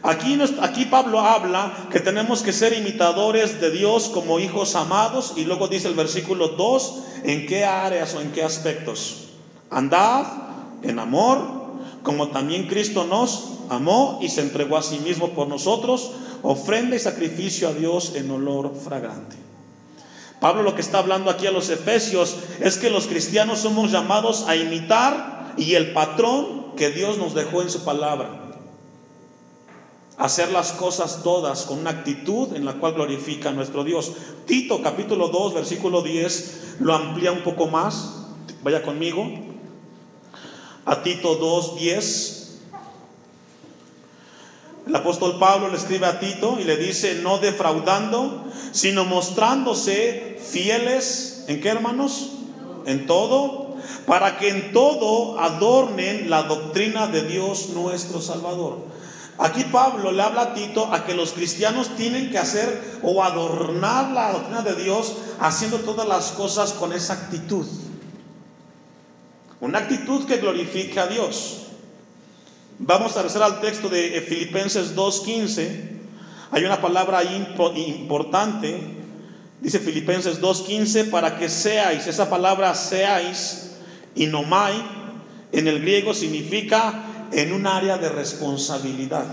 Aquí, 0.02 0.36
aquí 0.60 0.86
Pablo 0.86 1.20
habla 1.20 1.86
que 1.92 2.00
tenemos 2.00 2.42
que 2.42 2.52
ser 2.52 2.72
imitadores 2.72 3.60
de 3.60 3.70
Dios 3.70 4.08
como 4.08 4.40
hijos 4.40 4.74
amados 4.74 5.34
y 5.36 5.44
luego 5.44 5.68
dice 5.68 5.86
el 5.86 5.94
versículo 5.94 6.48
2 6.48 7.02
en 7.22 7.46
qué 7.46 7.64
áreas 7.64 8.12
o 8.16 8.20
en 8.20 8.32
qué 8.32 8.42
aspectos. 8.42 9.28
Andad 9.70 10.26
en 10.82 10.98
amor, 10.98 11.61
como 12.02 12.28
también 12.28 12.66
Cristo 12.66 13.04
nos 13.04 13.58
amó 13.68 14.18
y 14.22 14.28
se 14.28 14.40
entregó 14.40 14.76
a 14.76 14.82
sí 14.82 14.98
mismo 14.98 15.30
por 15.30 15.48
nosotros, 15.48 16.12
ofrenda 16.42 16.96
y 16.96 16.98
sacrificio 16.98 17.68
a 17.68 17.72
Dios 17.72 18.14
en 18.14 18.30
olor 18.30 18.74
fragante. 18.74 19.36
Pablo 20.40 20.62
lo 20.62 20.74
que 20.74 20.80
está 20.80 20.98
hablando 20.98 21.30
aquí 21.30 21.46
a 21.46 21.52
los 21.52 21.70
efesios 21.70 22.36
es 22.60 22.76
que 22.76 22.90
los 22.90 23.06
cristianos 23.06 23.60
somos 23.60 23.92
llamados 23.92 24.44
a 24.48 24.56
imitar 24.56 25.54
y 25.56 25.74
el 25.74 25.92
patrón 25.92 26.74
que 26.76 26.90
Dios 26.90 27.18
nos 27.18 27.34
dejó 27.34 27.62
en 27.62 27.70
su 27.70 27.84
palabra 27.84 28.42
hacer 30.22 30.52
las 30.52 30.72
cosas 30.72 31.22
todas 31.24 31.64
con 31.64 31.80
una 31.80 31.90
actitud 31.90 32.54
en 32.54 32.64
la 32.64 32.74
cual 32.74 32.94
glorifica 32.94 33.48
a 33.48 33.52
nuestro 33.52 33.82
Dios. 33.82 34.12
Tito 34.46 34.80
capítulo 34.82 35.28
2, 35.28 35.54
versículo 35.54 36.02
10 36.02 36.76
lo 36.80 36.94
amplía 36.94 37.32
un 37.32 37.42
poco 37.42 37.66
más. 37.66 38.26
Vaya 38.62 38.82
conmigo. 38.82 39.51
A 40.84 41.02
Tito 41.02 41.36
2, 41.36 41.76
10. 41.76 42.42
El 44.86 44.96
apóstol 44.96 45.38
Pablo 45.38 45.68
le 45.68 45.76
escribe 45.76 46.06
a 46.06 46.18
Tito 46.18 46.58
y 46.58 46.64
le 46.64 46.76
dice, 46.76 47.20
no 47.22 47.38
defraudando, 47.38 48.44
sino 48.72 49.04
mostrándose 49.04 50.40
fieles, 50.44 51.44
¿en 51.46 51.60
qué 51.60 51.68
hermanos? 51.68 52.30
En 52.84 53.06
todo, 53.06 53.76
para 54.06 54.38
que 54.38 54.48
en 54.48 54.72
todo 54.72 55.38
adornen 55.38 56.28
la 56.28 56.42
doctrina 56.42 57.06
de 57.06 57.22
Dios 57.22 57.68
nuestro 57.68 58.20
Salvador. 58.20 58.78
Aquí 59.38 59.64
Pablo 59.64 60.10
le 60.10 60.22
habla 60.22 60.42
a 60.42 60.54
Tito 60.54 60.92
a 60.92 61.04
que 61.04 61.14
los 61.14 61.32
cristianos 61.32 61.96
tienen 61.96 62.30
que 62.30 62.38
hacer 62.38 62.98
o 63.02 63.22
adornar 63.22 64.10
la 64.10 64.32
doctrina 64.32 64.62
de 64.62 64.74
Dios 64.74 65.14
haciendo 65.38 65.78
todas 65.78 66.08
las 66.08 66.32
cosas 66.32 66.72
con 66.72 66.92
esa 66.92 67.14
actitud. 67.14 67.66
Una 69.62 69.78
actitud 69.78 70.26
que 70.26 70.38
glorifique 70.38 70.98
a 70.98 71.06
Dios. 71.06 71.68
Vamos 72.80 73.12
a 73.12 73.22
regresar 73.22 73.44
al 73.44 73.60
texto 73.60 73.88
de 73.88 74.20
Filipenses 74.20 74.96
2.15. 74.96 75.68
Hay 76.50 76.64
una 76.64 76.80
palabra 76.80 77.22
importante. 77.22 78.80
Dice 79.60 79.78
Filipenses 79.78 80.40
2.15, 80.40 81.10
para 81.10 81.38
que 81.38 81.48
seáis, 81.48 82.08
esa 82.08 82.28
palabra 82.28 82.74
seáis, 82.74 83.76
y 84.16 84.26
nomai, 84.26 84.74
en 85.52 85.68
el 85.68 85.78
griego 85.78 86.12
significa 86.12 87.28
en 87.30 87.52
un 87.52 87.64
área 87.68 87.98
de 87.98 88.08
responsabilidad. 88.08 89.26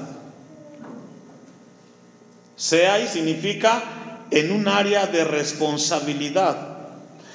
Y 2.56 3.08
significa 3.08 3.82
en 4.30 4.52
un 4.52 4.68
área 4.68 5.08
de 5.08 5.24
responsabilidad. 5.24 6.78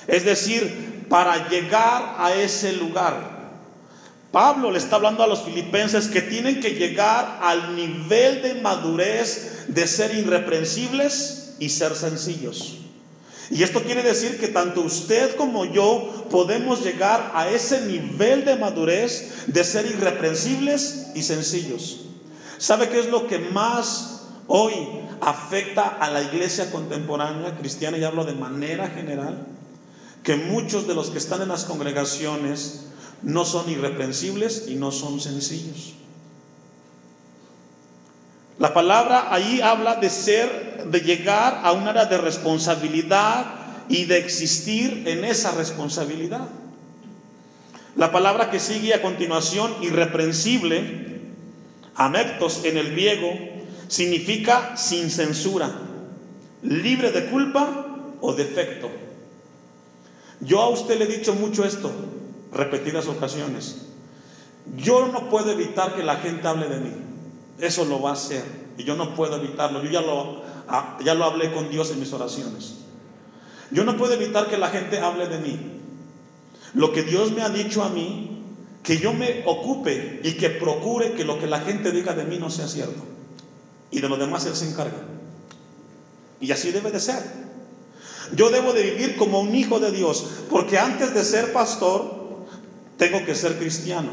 Es 0.06 0.24
decir, 0.24 0.93
para 1.08 1.48
llegar 1.48 2.16
a 2.18 2.34
ese 2.34 2.72
lugar. 2.74 3.34
Pablo 4.32 4.70
le 4.72 4.78
está 4.78 4.96
hablando 4.96 5.22
a 5.22 5.28
los 5.28 5.42
filipenses 5.42 6.08
que 6.08 6.20
tienen 6.20 6.60
que 6.60 6.70
llegar 6.70 7.38
al 7.40 7.76
nivel 7.76 8.42
de 8.42 8.54
madurez 8.54 9.66
de 9.68 9.86
ser 9.86 10.14
irreprensibles 10.14 11.54
y 11.60 11.68
ser 11.68 11.94
sencillos. 11.94 12.78
Y 13.50 13.62
esto 13.62 13.82
quiere 13.82 14.02
decir 14.02 14.40
que 14.40 14.48
tanto 14.48 14.80
usted 14.80 15.36
como 15.36 15.64
yo 15.66 16.26
podemos 16.30 16.82
llegar 16.82 17.30
a 17.34 17.48
ese 17.48 17.82
nivel 17.82 18.44
de 18.44 18.56
madurez 18.56 19.44
de 19.46 19.62
ser 19.62 19.86
irreprensibles 19.86 21.08
y 21.14 21.22
sencillos. 21.22 22.00
¿Sabe 22.58 22.88
qué 22.88 22.98
es 22.98 23.06
lo 23.06 23.26
que 23.26 23.38
más 23.38 24.22
hoy 24.46 24.74
afecta 25.20 25.82
a 25.82 26.10
la 26.10 26.22
iglesia 26.22 26.70
contemporánea 26.70 27.56
cristiana? 27.56 27.98
Y 27.98 28.04
hablo 28.04 28.24
de 28.24 28.34
manera 28.34 28.88
general. 28.88 29.46
Que 30.24 30.34
muchos 30.34 30.88
de 30.88 30.94
los 30.94 31.10
que 31.10 31.18
están 31.18 31.42
en 31.42 31.48
las 31.48 31.64
congregaciones 31.64 32.86
no 33.22 33.44
son 33.44 33.70
irreprensibles 33.70 34.64
y 34.66 34.74
no 34.74 34.90
son 34.90 35.20
sencillos. 35.20 35.94
La 38.58 38.72
palabra 38.72 39.32
ahí 39.32 39.60
habla 39.60 39.96
de 39.96 40.08
ser, 40.10 40.84
de 40.86 41.00
llegar 41.00 41.60
a 41.64 41.72
un 41.72 41.86
área 41.88 42.06
de 42.06 42.18
responsabilidad 42.18 43.46
y 43.88 44.04
de 44.04 44.18
existir 44.18 45.04
en 45.06 45.24
esa 45.24 45.52
responsabilidad. 45.52 46.48
La 47.96 48.10
palabra 48.10 48.50
que 48.50 48.60
sigue 48.60 48.94
a 48.94 49.02
continuación, 49.02 49.72
irreprensible, 49.82 51.20
amectos 51.94 52.64
en 52.64 52.76
el 52.76 52.90
griego, 52.90 53.30
significa 53.88 54.76
sin 54.76 55.10
censura, 55.10 55.70
libre 56.62 57.12
de 57.12 57.26
culpa 57.26 57.86
o 58.20 58.32
defecto. 58.34 58.90
Yo 60.40 60.60
a 60.60 60.68
usted 60.68 60.98
le 60.98 61.04
he 61.04 61.18
dicho 61.18 61.34
mucho 61.34 61.64
esto, 61.64 61.90
repetidas 62.52 63.06
ocasiones. 63.06 63.86
Yo 64.76 65.08
no 65.08 65.28
puedo 65.28 65.50
evitar 65.50 65.94
que 65.94 66.02
la 66.02 66.16
gente 66.16 66.46
hable 66.46 66.68
de 66.68 66.80
mí. 66.80 66.92
Eso 67.58 67.84
lo 67.84 68.00
va 68.00 68.10
a 68.10 68.14
hacer. 68.14 68.44
Y 68.76 68.84
yo 68.84 68.96
no 68.96 69.14
puedo 69.14 69.36
evitarlo. 69.36 69.82
Yo 69.82 69.90
ya 69.90 70.00
lo, 70.00 70.42
ah, 70.68 70.98
ya 71.04 71.14
lo 71.14 71.24
hablé 71.24 71.52
con 71.52 71.70
Dios 71.70 71.90
en 71.90 72.00
mis 72.00 72.12
oraciones. 72.12 72.74
Yo 73.70 73.84
no 73.84 73.96
puedo 73.96 74.14
evitar 74.14 74.48
que 74.48 74.58
la 74.58 74.68
gente 74.68 74.98
hable 74.98 75.26
de 75.26 75.38
mí. 75.38 75.70
lo 76.74 76.92
que 76.92 77.04
Dios 77.04 77.30
me 77.30 77.42
ha 77.42 77.48
dicho 77.50 77.84
a 77.84 77.88
mí, 77.88 78.42
que 78.82 78.98
yo 78.98 79.12
me 79.12 79.44
ocupe 79.46 80.20
y 80.24 80.32
que 80.32 80.50
procure 80.50 81.12
que 81.12 81.24
lo 81.24 81.38
que 81.38 81.46
la 81.46 81.60
gente 81.60 81.92
diga 81.92 82.14
de 82.14 82.24
mí 82.24 82.38
no 82.38 82.50
sea 82.50 82.66
cierto. 82.66 83.00
Y 83.90 84.00
de 84.00 84.08
lo 84.08 84.16
demás 84.16 84.44
Él 84.46 84.56
se 84.56 84.68
encarga. 84.68 84.98
Y 86.40 86.50
así 86.50 86.72
debe 86.72 86.90
de 86.90 86.98
ser. 86.98 87.43
Yo 88.32 88.50
debo 88.50 88.72
de 88.72 88.82
vivir 88.82 89.16
como 89.16 89.40
un 89.40 89.54
hijo 89.54 89.80
de 89.80 89.92
Dios, 89.92 90.26
porque 90.50 90.78
antes 90.78 91.14
de 91.14 91.24
ser 91.24 91.52
pastor, 91.52 92.24
tengo 92.96 93.24
que 93.24 93.34
ser 93.34 93.58
cristiano. 93.58 94.10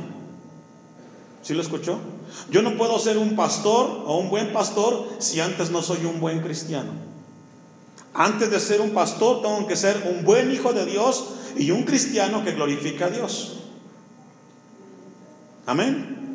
¿Sí 1.41 1.53
lo 1.53 1.61
escuchó? 1.61 1.97
Yo 2.49 2.61
no 2.61 2.77
puedo 2.77 2.99
ser 2.99 3.17
un 3.17 3.35
pastor 3.35 4.03
o 4.05 4.17
un 4.17 4.29
buen 4.29 4.53
pastor 4.53 5.07
si 5.19 5.39
antes 5.39 5.71
no 5.71 5.81
soy 5.81 6.05
un 6.05 6.19
buen 6.19 6.41
cristiano. 6.41 6.91
Antes 8.13 8.51
de 8.51 8.59
ser 8.59 8.81
un 8.81 8.91
pastor, 8.91 9.41
tengo 9.41 9.65
que 9.67 9.75
ser 9.75 10.11
un 10.13 10.23
buen 10.23 10.51
hijo 10.51 10.73
de 10.73 10.85
Dios 10.85 11.25
y 11.57 11.71
un 11.71 11.83
cristiano 11.83 12.43
que 12.43 12.51
glorifica 12.51 13.05
a 13.05 13.09
Dios. 13.09 13.59
Amén. 15.65 16.30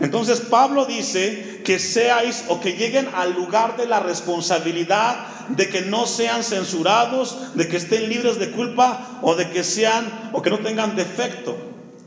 Entonces 0.00 0.40
Pablo 0.40 0.84
dice 0.84 1.62
que 1.64 1.78
seáis 1.78 2.44
o 2.48 2.60
que 2.60 2.74
lleguen 2.74 3.08
al 3.14 3.34
lugar 3.34 3.76
de 3.76 3.86
la 3.86 4.00
responsabilidad 4.00 5.26
de 5.48 5.68
que 5.68 5.82
no 5.82 6.06
sean 6.06 6.44
censurados, 6.44 7.54
de 7.54 7.68
que 7.68 7.78
estén 7.78 8.08
libres 8.08 8.38
de 8.38 8.50
culpa 8.50 9.18
o 9.22 9.34
de 9.34 9.50
que 9.50 9.64
sean 9.64 10.30
o 10.32 10.42
que 10.42 10.50
no 10.50 10.58
tengan 10.58 10.94
defecto. 10.94 11.56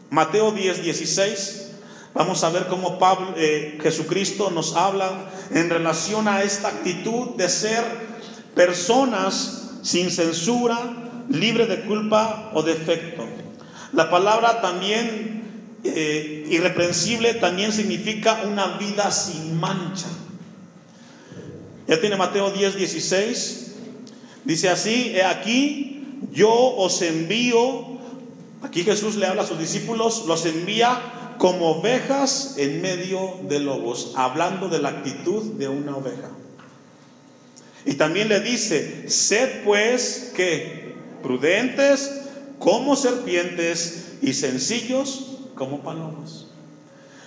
Mateo 0.09 0.51
10, 0.51 0.83
16. 0.83 1.71
Vamos 2.13 2.43
a 2.43 2.49
ver 2.49 2.67
cómo 2.67 2.99
Pablo, 2.99 3.33
eh, 3.37 3.79
Jesucristo 3.81 4.51
nos 4.51 4.75
habla 4.75 5.09
en 5.51 5.69
relación 5.69 6.27
a 6.27 6.43
esta 6.43 6.67
actitud 6.67 7.35
de 7.35 7.47
ser 7.49 7.83
personas 8.53 9.79
sin 9.81 10.11
censura, 10.11 10.77
libre 11.29 11.65
de 11.65 11.81
culpa 11.85 12.51
o 12.53 12.63
defecto. 12.63 13.25
La 13.93 14.09
palabra 14.09 14.61
también 14.61 15.40
eh, 15.83 16.45
irreprensible 16.49 17.33
también 17.35 17.71
significa 17.71 18.43
una 18.45 18.77
vida 18.77 19.11
sin 19.11 19.59
mancha. 19.59 20.07
Ya 21.87 21.99
tiene 21.99 22.17
Mateo 22.17 22.51
10, 22.51 22.75
16. 22.77 23.71
Dice 24.43 24.69
así, 24.69 25.11
he 25.15 25.23
aquí, 25.23 26.19
yo 26.31 26.51
os 26.51 27.01
envío, 27.01 27.97
aquí 28.61 28.83
Jesús 28.83 29.15
le 29.15 29.25
habla 29.25 29.43
a 29.43 29.47
sus 29.47 29.59
discípulos, 29.59 30.25
los 30.27 30.45
envía 30.45 31.35
como 31.37 31.71
ovejas 31.71 32.55
en 32.57 32.81
medio 32.81 33.39
de 33.49 33.59
lobos, 33.59 34.13
hablando 34.15 34.69
de 34.69 34.79
la 34.79 34.89
actitud 34.89 35.53
de 35.53 35.67
una 35.67 35.97
oveja. 35.97 36.29
Y 37.85 37.95
también 37.95 38.29
le 38.29 38.39
dice, 38.39 39.09
sed 39.09 39.63
pues 39.65 40.31
que 40.35 40.93
prudentes 41.23 42.11
como 42.59 42.95
serpientes 42.95 44.17
y 44.21 44.33
sencillos 44.33 45.30
como 45.61 45.81
palomas. 45.81 46.47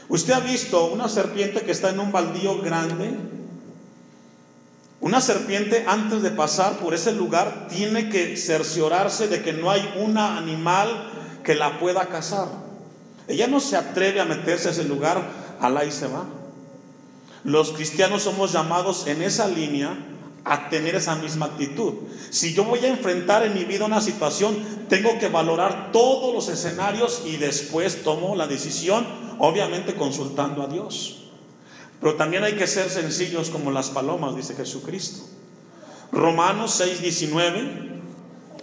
¿Usted 0.08 0.32
ha 0.32 0.40
visto 0.40 0.86
una 0.86 1.08
serpiente 1.08 1.60
que 1.60 1.70
está 1.70 1.90
en 1.90 2.00
un 2.00 2.10
baldío 2.10 2.60
grande? 2.62 3.14
Una 5.00 5.20
serpiente 5.20 5.84
antes 5.86 6.20
de 6.20 6.32
pasar 6.32 6.78
por 6.78 6.94
ese 6.94 7.12
lugar 7.12 7.68
tiene 7.68 8.08
que 8.08 8.36
cerciorarse 8.36 9.28
de 9.28 9.40
que 9.40 9.52
no 9.52 9.70
hay 9.70 9.88
un 10.00 10.18
animal 10.18 11.12
que 11.44 11.54
la 11.54 11.78
pueda 11.78 12.06
cazar. 12.08 12.48
Ella 13.28 13.46
no 13.46 13.60
se 13.60 13.76
atreve 13.76 14.18
a 14.18 14.24
meterse 14.24 14.66
a 14.66 14.72
ese 14.72 14.82
lugar, 14.82 15.22
alá 15.60 15.84
y 15.84 15.92
se 15.92 16.08
va. 16.08 16.24
Los 17.44 17.70
cristianos 17.70 18.22
somos 18.22 18.50
llamados 18.50 19.06
en 19.06 19.22
esa 19.22 19.46
línea 19.46 19.96
a 20.44 20.68
tener 20.68 20.94
esa 20.94 21.14
misma 21.16 21.46
actitud. 21.46 21.94
Si 22.30 22.52
yo 22.52 22.64
voy 22.64 22.80
a 22.80 22.88
enfrentar 22.88 23.44
en 23.44 23.54
mi 23.54 23.64
vida 23.64 23.86
una 23.86 24.00
situación, 24.00 24.56
tengo 24.88 25.18
que 25.18 25.28
valorar 25.28 25.90
todos 25.92 26.34
los 26.34 26.48
escenarios 26.48 27.22
y 27.24 27.36
después 27.36 28.02
tomo 28.02 28.36
la 28.36 28.46
decisión, 28.46 29.06
obviamente 29.38 29.94
consultando 29.94 30.62
a 30.62 30.66
Dios. 30.66 31.24
Pero 32.00 32.16
también 32.16 32.44
hay 32.44 32.54
que 32.54 32.66
ser 32.66 32.90
sencillos 32.90 33.48
como 33.48 33.70
las 33.70 33.88
palomas, 33.88 34.36
dice 34.36 34.54
Jesucristo. 34.54 35.24
Romanos 36.12 36.74
6, 36.74 37.00
19. 37.00 37.94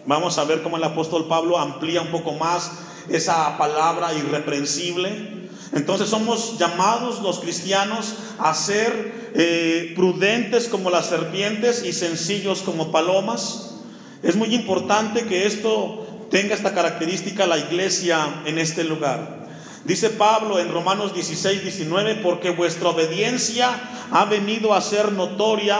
Vamos 0.05 0.37
a 0.37 0.43
ver 0.43 0.61
cómo 0.61 0.77
el 0.77 0.83
apóstol 0.83 1.27
Pablo 1.27 1.57
amplía 1.57 2.01
un 2.01 2.11
poco 2.11 2.33
más 2.33 2.71
esa 3.09 3.57
palabra 3.57 4.13
irreprensible. 4.13 5.40
Entonces 5.73 6.09
somos 6.09 6.57
llamados 6.59 7.21
los 7.21 7.39
cristianos 7.39 8.15
a 8.39 8.53
ser 8.53 9.31
eh, 9.33 9.93
prudentes 9.95 10.67
como 10.67 10.89
las 10.89 11.07
serpientes 11.07 11.85
y 11.85 11.93
sencillos 11.93 12.61
como 12.61 12.91
palomas. 12.91 13.75
Es 14.21 14.35
muy 14.35 14.53
importante 14.53 15.23
que 15.23 15.45
esto 15.45 16.27
tenga 16.29 16.55
esta 16.55 16.73
característica 16.73 17.47
la 17.47 17.57
iglesia 17.57 18.41
en 18.45 18.57
este 18.57 18.83
lugar. 18.83 19.47
Dice 19.85 20.09
Pablo 20.09 20.59
en 20.59 20.71
Romanos 20.71 21.13
16, 21.13 21.63
19, 21.63 22.15
porque 22.15 22.51
vuestra 22.51 22.89
obediencia 22.89 23.71
ha 24.11 24.25
venido 24.25 24.73
a 24.73 24.81
ser 24.81 25.11
notoria. 25.13 25.79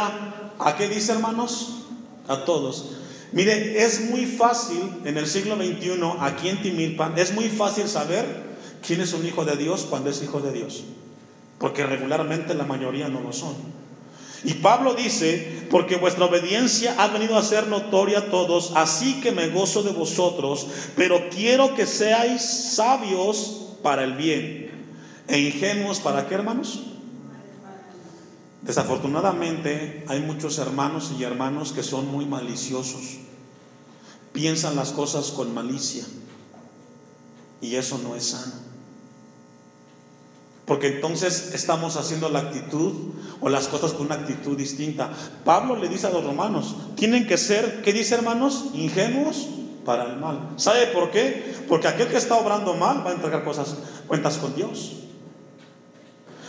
¿A 0.58 0.76
qué 0.76 0.88
dice 0.88 1.12
hermanos? 1.12 1.84
A 2.28 2.46
todos. 2.46 2.92
Mire, 3.34 3.84
es 3.84 4.10
muy 4.10 4.26
fácil 4.26 4.82
en 5.06 5.18
el 5.18 5.28
siglo 5.28 5.56
XXI, 5.56 6.02
aquí 6.20 6.50
en 6.50 6.62
Timilpan, 6.62 7.18
es 7.18 7.34
muy 7.34 7.48
fácil 7.48 7.88
saber 7.88 8.51
quién 8.86 9.02
es 9.02 9.14
un 9.14 9.26
hijo 9.26 9.46
de 9.46 9.56
Dios 9.56 9.88
cuando 9.90 10.10
es 10.10 10.22
hijo 10.24 10.40
de 10.40 10.52
Dios. 10.52 10.84
Porque 11.60 11.86
regularmente 11.86 12.54
la 12.54 12.66
mayoría 12.66 13.08
no 13.08 13.22
lo 13.22 13.34
son. 13.34 13.56
Y 14.44 14.56
Pablo 14.56 14.96
dice, 14.96 15.68
porque 15.70 15.98
vuestra 15.98 16.26
obediencia 16.26 16.96
ha 16.98 17.08
venido 17.08 17.38
a 17.38 17.44
ser 17.44 17.68
notoria 17.68 18.20
a 18.20 18.32
todos, 18.32 18.72
así 18.76 19.22
que 19.22 19.32
me 19.32 19.50
gozo 19.50 19.84
de 19.84 19.92
vosotros, 19.92 20.68
pero 20.96 21.30
quiero 21.30 21.76
que 21.76 21.86
seáis 21.86 22.42
sabios 22.42 23.76
para 23.84 24.04
el 24.04 24.14
bien 24.14 24.72
e 25.28 25.40
ingenuos 25.40 26.00
para 26.00 26.28
qué 26.28 26.34
hermanos. 26.34 26.82
Desafortunadamente 28.64 30.06
hay 30.08 30.22
muchos 30.22 30.58
hermanos 30.58 31.12
y 31.18 31.24
hermanos 31.24 31.72
que 31.72 31.84
son 31.84 32.08
muy 32.08 32.26
maliciosos, 32.26 33.20
piensan 34.34 34.76
las 34.76 34.92
cosas 34.92 35.32
con 35.32 35.54
malicia 35.54 36.04
y 37.60 37.76
eso 37.76 38.00
no 38.04 38.16
es 38.16 38.26
sano. 38.30 38.71
Porque 40.72 40.88
entonces 40.88 41.52
estamos 41.54 41.98
haciendo 41.98 42.30
la 42.30 42.40
actitud 42.40 42.94
o 43.42 43.50
las 43.50 43.68
cosas 43.68 43.92
con 43.92 44.06
una 44.06 44.16
actitud 44.16 44.56
distinta. 44.56 45.10
Pablo 45.44 45.76
le 45.76 45.90
dice 45.90 46.08
a 46.08 46.12
los 46.12 46.24
romanos, 46.24 46.78
tienen 46.96 47.28
que 47.28 47.38
ser, 47.38 47.82
¿qué 47.82 47.92
dice 47.92 48.16
hermanos? 48.16 48.68
Ingenuos 48.74 49.48
para 49.84 50.06
el 50.06 50.16
mal. 50.16 50.52
¿Sabe 50.56 50.88
por 50.88 51.12
qué? 51.12 51.56
Porque 51.68 51.90
aquel 51.90 52.08
que 52.08 52.16
está 52.16 52.36
obrando 52.36 52.74
mal 52.74 53.06
va 53.06 53.10
a 53.10 53.16
entregar 53.16 53.44
cosas, 53.44 53.76
cuentas 54.08 54.38
con 54.38 54.56
Dios. 54.56 54.94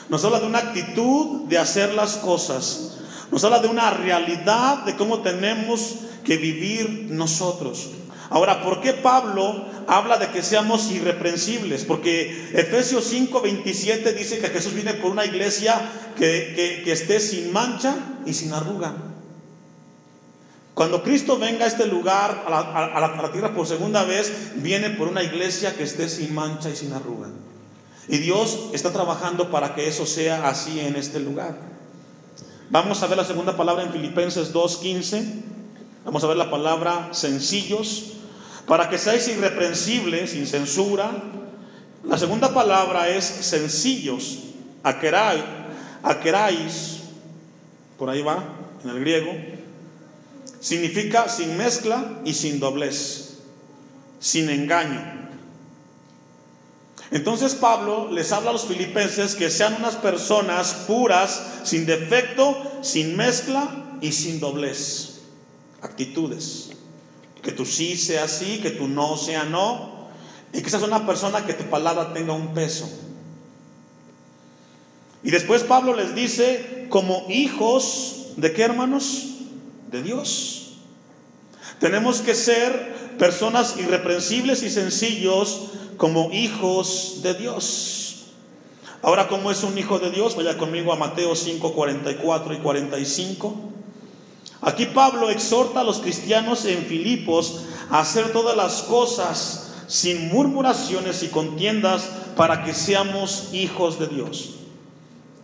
Nos 0.09 0.25
habla 0.25 0.39
de 0.39 0.47
una 0.47 0.59
actitud 0.59 1.49
de 1.49 1.59
hacer 1.59 1.93
las 1.93 2.17
cosas. 2.19 2.99
Nos 3.33 3.43
habla 3.43 3.59
de 3.59 3.67
una 3.67 3.91
realidad 3.91 4.85
de 4.85 4.95
cómo 4.95 5.23
tenemos 5.23 5.97
que 6.23 6.37
vivir 6.37 7.09
nosotros. 7.11 7.91
Ahora, 8.31 8.63
¿por 8.63 8.81
qué 8.81 8.93
Pablo 8.93 9.67
habla 9.87 10.19
de 10.19 10.31
que 10.31 10.43
seamos 10.43 10.91
irreprensibles? 10.91 11.85
Porque 11.85 12.51
Efesios 12.53 13.05
5, 13.05 13.41
27 13.41 14.13
dice 14.13 14.39
que 14.39 14.49
Jesús 14.49 14.75
viene 14.75 14.95
por 14.95 15.11
una 15.11 15.25
iglesia 15.25 15.81
que, 16.17 16.83
esté 16.87 17.21
sin 17.21 17.53
mancha 17.53 17.97
y 18.27 18.35
sin 18.35 18.53
arruga. 18.53 18.95
Cuando 20.75 21.03
Cristo 21.03 21.39
venga 21.39 21.65
a 21.65 21.69
este 21.69 21.87
lugar, 21.87 22.45
a 22.47 22.51
la, 22.51 22.59
a 22.59 23.01
la, 23.01 23.33
tierra 23.33 23.55
por 23.55 23.67
segunda 23.67 24.05
vez, 24.05 24.53
viene 24.57 24.91
por 24.91 25.09
una 25.09 25.23
iglesia 25.23 25.75
que 25.77 25.83
esté 25.83 26.09
sin 26.09 26.35
mancha 26.35 26.71
y 26.71 26.77
sin 26.77 26.93
arruga. 26.93 27.29
Y 28.09 28.19
Dios 28.19 28.71
está 28.73 28.93
trabajando 28.93 29.51
para 29.51 29.75
que 29.75 29.87
eso 29.87 30.07
sea 30.07 30.49
así 30.49 30.81
en 30.81 30.97
este 30.97 31.21
lugar. 31.21 31.57
Vamos 32.71 33.03
a 33.03 33.07
ver 33.07 33.19
la 33.19 33.25
segunda 33.25 33.57
palabra 33.57 33.83
en 33.83 33.93
Filipenses 33.93 34.55
2.15. 34.55 35.25
Vamos 36.05 36.25
a 36.25 36.27
ver 36.27 36.37
la 36.37 36.51
palabra 36.51 37.11
sencillos 37.13 38.15
para 38.67 38.89
que 38.89 38.99
seáis 38.99 39.29
irreprensibles, 39.29 40.31
sin 40.31 40.47
censura. 40.47 41.11
La 42.05 42.19
segunda 42.19 42.53
palabra 42.53 43.09
es 43.09 43.25
sencillos, 43.25 44.39
aquerai, 44.83 45.43
aquerais, 46.03 47.01
por 47.99 48.11
ahí 48.11 48.23
va, 48.23 48.43
en 48.83 48.91
el 48.91 49.01
griego, 49.01 49.33
significa 50.61 51.29
sin 51.29 51.57
mezcla 51.57 52.21
y 52.25 52.35
sin 52.35 52.59
doblez, 52.59 53.39
sin 54.19 54.51
engaño. 54.51 55.23
Entonces 57.13 57.55
Pablo 57.55 58.11
les 58.11 58.33
habla 58.33 58.51
a 58.51 58.53
los 58.55 58.67
filipenses 58.67 59.35
que 59.35 59.51
sean 59.51 59.75
unas 59.75 59.97
personas 59.97 60.73
puras, 60.87 61.61
sin 61.65 61.85
defecto, 61.85 62.57
sin 62.81 63.17
mezcla 63.17 63.99
y 64.01 64.13
sin 64.13 64.41
doblez. 64.41 65.21
Actitudes. 65.83 66.71
Que 67.43 67.53
tu 67.53 67.65
sí 67.67 67.97
sea 67.97 68.29
sí, 68.29 68.61
que 68.63 68.71
tu 68.71 68.89
no 68.89 69.17
sea 69.17 69.45
no. 69.45 70.09
Y 70.53 70.63
que 70.63 70.71
seas 70.71 70.83
una 70.83 71.07
persona 71.07 71.45
que 71.45 71.55
tu 71.55 71.65
palabra 71.65 72.13
tenga 72.13 72.33
un 72.33 72.55
peso. 72.55 72.89
Y 75.23 75.31
después 75.31 75.63
Pablo 75.63 75.95
les 75.95 76.15
dice, 76.15 76.87
como 76.89 77.27
hijos 77.29 78.33
de 78.37 78.53
qué 78.53 78.63
hermanos? 78.63 79.29
De 79.91 80.03
Dios. 80.03 80.79
Tenemos 81.79 82.21
que 82.21 82.35
ser 82.35 83.17
personas 83.19 83.77
irreprensibles 83.79 84.63
y 84.63 84.71
sencillos 84.71 85.71
como 85.97 86.31
hijos 86.33 87.21
de 87.23 87.35
Dios. 87.35 88.03
Ahora, 89.03 89.27
¿cómo 89.27 89.51
es 89.51 89.65
un 89.65 89.77
hijo 89.79 89.99
de 89.99 90.11
Dios? 90.11 90.37
Vaya 90.37 90.57
conmigo 90.57 90.93
a 90.93 90.97
Mateo 90.97 91.35
5, 91.35 91.73
44 91.73 92.55
y 92.55 92.59
45. 92.59 93.72
Aquí 94.63 94.87
Pablo 94.87 95.29
exhorta 95.29 95.81
a 95.81 95.85
los 95.85 95.99
cristianos 95.99 96.65
en 96.65 96.85
Filipos 96.85 97.65
a 97.91 98.01
hacer 98.01 98.33
todas 98.33 98.57
las 98.57 98.83
cosas 98.83 99.73
sin 99.89 100.29
murmuraciones 100.29 101.23
y 101.25 101.29
contiendas 101.29 102.09
para 102.37 102.65
que 102.65 102.73
seamos 102.73 103.49
hijos 103.53 103.99
de 103.99 104.07
Dios. 104.07 104.55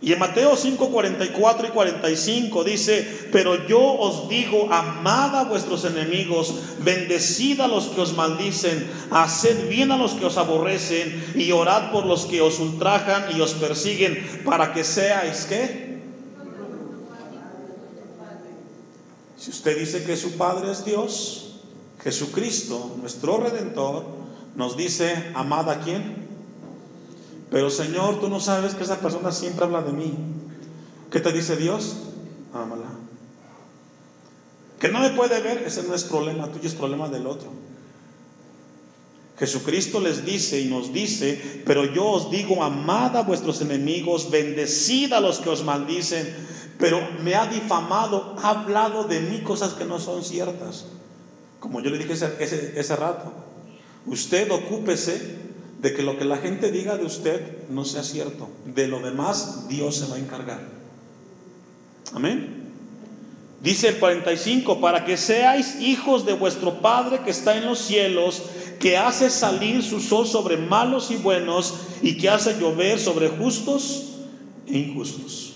Y 0.01 0.13
en 0.13 0.19
Mateo 0.19 0.55
5, 0.55 0.89
44 0.91 1.67
y 1.67 1.71
45 1.71 2.63
dice, 2.63 3.27
pero 3.33 3.67
yo 3.67 3.81
os 3.81 4.29
digo, 4.29 4.69
amad 4.71 5.35
a 5.35 5.43
vuestros 5.43 5.83
enemigos, 5.83 6.55
bendecid 6.79 7.59
a 7.59 7.67
los 7.67 7.87
que 7.87 7.99
os 7.99 8.15
maldicen, 8.15 8.89
haced 9.11 9.67
bien 9.67 9.91
a 9.91 9.97
los 9.97 10.13
que 10.13 10.25
os 10.25 10.37
aborrecen 10.37 11.33
y 11.35 11.51
orad 11.51 11.91
por 11.91 12.05
los 12.05 12.25
que 12.25 12.39
os 12.39 12.59
ultrajan 12.59 13.25
y 13.35 13.41
os 13.41 13.55
persiguen, 13.55 14.41
para 14.45 14.71
que 14.71 14.85
seáis 14.85 15.45
qué. 15.49 15.88
Si 19.39 19.51
usted 19.51 19.79
dice 19.79 20.03
que 20.03 20.17
su 20.17 20.33
Padre 20.33 20.71
es 20.71 20.83
Dios, 20.83 21.51
Jesucristo, 22.03 22.97
nuestro 22.99 23.37
Redentor, 23.37 24.05
nos 24.55 24.75
dice, 24.75 25.31
amad 25.33 25.69
a 25.69 25.79
quién? 25.79 26.27
Pero 27.49 27.69
Señor, 27.69 28.19
tú 28.19 28.29
no 28.29 28.41
sabes 28.41 28.75
que 28.75 28.83
esa 28.83 28.99
persona 28.99 29.31
siempre 29.31 29.63
habla 29.63 29.81
de 29.81 29.93
mí. 29.93 30.13
¿Qué 31.09 31.21
te 31.21 31.31
dice 31.31 31.55
Dios? 31.55 31.95
Ámala. 32.53 32.89
Que 34.77 34.89
no 34.89 34.99
me 34.99 35.11
puede 35.11 35.39
ver, 35.41 35.63
ese 35.65 35.83
no 35.83 35.95
es 35.95 36.03
problema 36.03 36.47
tuyo, 36.47 36.67
es 36.67 36.75
problema 36.75 37.07
del 37.07 37.25
otro. 37.25 37.49
Jesucristo 39.37 40.01
les 40.01 40.25
dice 40.25 40.59
y 40.59 40.65
nos 40.65 40.91
dice, 40.91 41.63
pero 41.65 41.85
yo 41.85 42.05
os 42.05 42.29
digo, 42.29 42.61
amad 42.61 43.15
a 43.15 43.23
vuestros 43.23 43.61
enemigos, 43.61 44.29
bendecid 44.29 45.13
a 45.13 45.21
los 45.21 45.39
que 45.39 45.49
os 45.49 45.63
maldicen, 45.63 46.27
pero 46.79 47.05
me 47.21 47.35
ha 47.35 47.45
difamado, 47.45 48.35
ha 48.41 48.51
hablado 48.51 49.03
de 49.03 49.19
mí 49.19 49.41
cosas 49.41 49.73
que 49.73 49.83
no 49.83 49.99
son 49.99 50.23
ciertas. 50.23 50.85
Como 51.59 51.81
yo 51.81 51.89
le 51.89 51.97
dije 51.97 52.13
ese, 52.13 52.37
ese, 52.39 52.79
ese 52.79 52.95
rato, 52.95 53.33
usted 54.05 54.49
ocúpese 54.49 55.37
de 55.81 55.93
que 55.93 56.01
lo 56.01 56.17
que 56.17 56.23
la 56.23 56.37
gente 56.37 56.71
diga 56.71 56.97
de 56.97 57.05
usted 57.05 57.67
no 57.69 57.83
sea 57.83 58.03
cierto. 58.03 58.47
De 58.65 58.87
lo 58.87 59.01
demás, 59.01 59.67
Dios 59.67 59.97
se 59.97 60.07
va 60.07 60.15
a 60.15 60.19
encargar. 60.19 60.61
Amén. 62.13 62.71
Dice 63.61 63.89
el 63.89 63.99
45, 63.99 64.79
para 64.79 65.03
que 65.03 65.17
seáis 65.17 65.81
hijos 65.81 66.25
de 66.25 66.31
vuestro 66.31 66.79
Padre 66.81 67.19
que 67.25 67.31
está 67.31 67.57
en 67.57 67.65
los 67.65 67.79
cielos, 67.79 68.43
que 68.79 68.97
hace 68.97 69.29
salir 69.29 69.83
su 69.83 69.99
sol 69.99 70.25
sobre 70.25 70.55
malos 70.55 71.11
y 71.11 71.17
buenos 71.17 71.75
y 72.01 72.17
que 72.17 72.29
hace 72.29 72.57
llover 72.57 72.99
sobre 72.99 73.27
justos 73.27 74.13
e 74.65 74.77
injustos. 74.77 75.48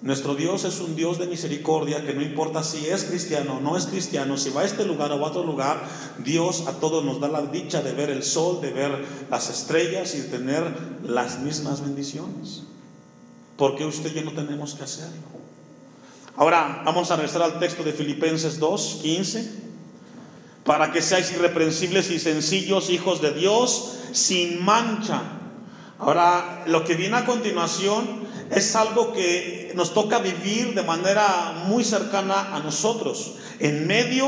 Nuestro 0.00 0.36
Dios 0.36 0.64
es 0.64 0.78
un 0.78 0.94
Dios 0.94 1.18
de 1.18 1.26
misericordia 1.26 2.06
que 2.06 2.14
no 2.14 2.22
importa 2.22 2.62
si 2.62 2.86
es 2.86 3.04
cristiano 3.04 3.56
o 3.56 3.60
no 3.60 3.76
es 3.76 3.86
cristiano, 3.86 4.36
si 4.36 4.50
va 4.50 4.60
a 4.60 4.64
este 4.64 4.84
lugar 4.84 5.10
o 5.10 5.14
a 5.14 5.28
otro 5.28 5.42
lugar, 5.42 5.82
Dios 6.18 6.68
a 6.68 6.74
todos 6.74 7.04
nos 7.04 7.18
da 7.18 7.26
la 7.26 7.42
dicha 7.42 7.82
de 7.82 7.92
ver 7.92 8.10
el 8.10 8.22
sol, 8.22 8.60
de 8.60 8.70
ver 8.70 9.04
las 9.28 9.50
estrellas 9.50 10.14
y 10.14 10.20
de 10.20 10.28
tener 10.28 10.72
las 11.02 11.40
mismas 11.40 11.80
bendiciones. 11.80 12.64
porque 13.56 13.84
usted 13.84 14.12
y 14.12 14.14
yo 14.14 14.22
no 14.22 14.32
tenemos 14.34 14.74
que 14.74 14.84
hacerlo? 14.84 15.18
Ahora 16.36 16.82
vamos 16.84 17.10
a 17.10 17.16
regresar 17.16 17.42
al 17.42 17.58
texto 17.58 17.82
de 17.82 17.92
Filipenses 17.92 18.60
2, 18.60 19.00
15. 19.02 19.52
Para 20.64 20.92
que 20.92 21.02
seáis 21.02 21.32
irreprensibles 21.32 22.08
y 22.10 22.20
sencillos, 22.20 22.90
hijos 22.90 23.20
de 23.20 23.32
Dios, 23.32 23.98
sin 24.12 24.64
mancha. 24.64 25.37
Ahora, 25.98 26.64
lo 26.66 26.84
que 26.84 26.94
viene 26.94 27.16
a 27.16 27.24
continuación 27.24 28.28
es 28.50 28.76
algo 28.76 29.12
que 29.12 29.72
nos 29.74 29.94
toca 29.94 30.20
vivir 30.20 30.74
de 30.74 30.82
manera 30.82 31.64
muy 31.66 31.82
cercana 31.84 32.54
a 32.54 32.60
nosotros, 32.60 33.34
en 33.58 33.86
medio 33.86 34.26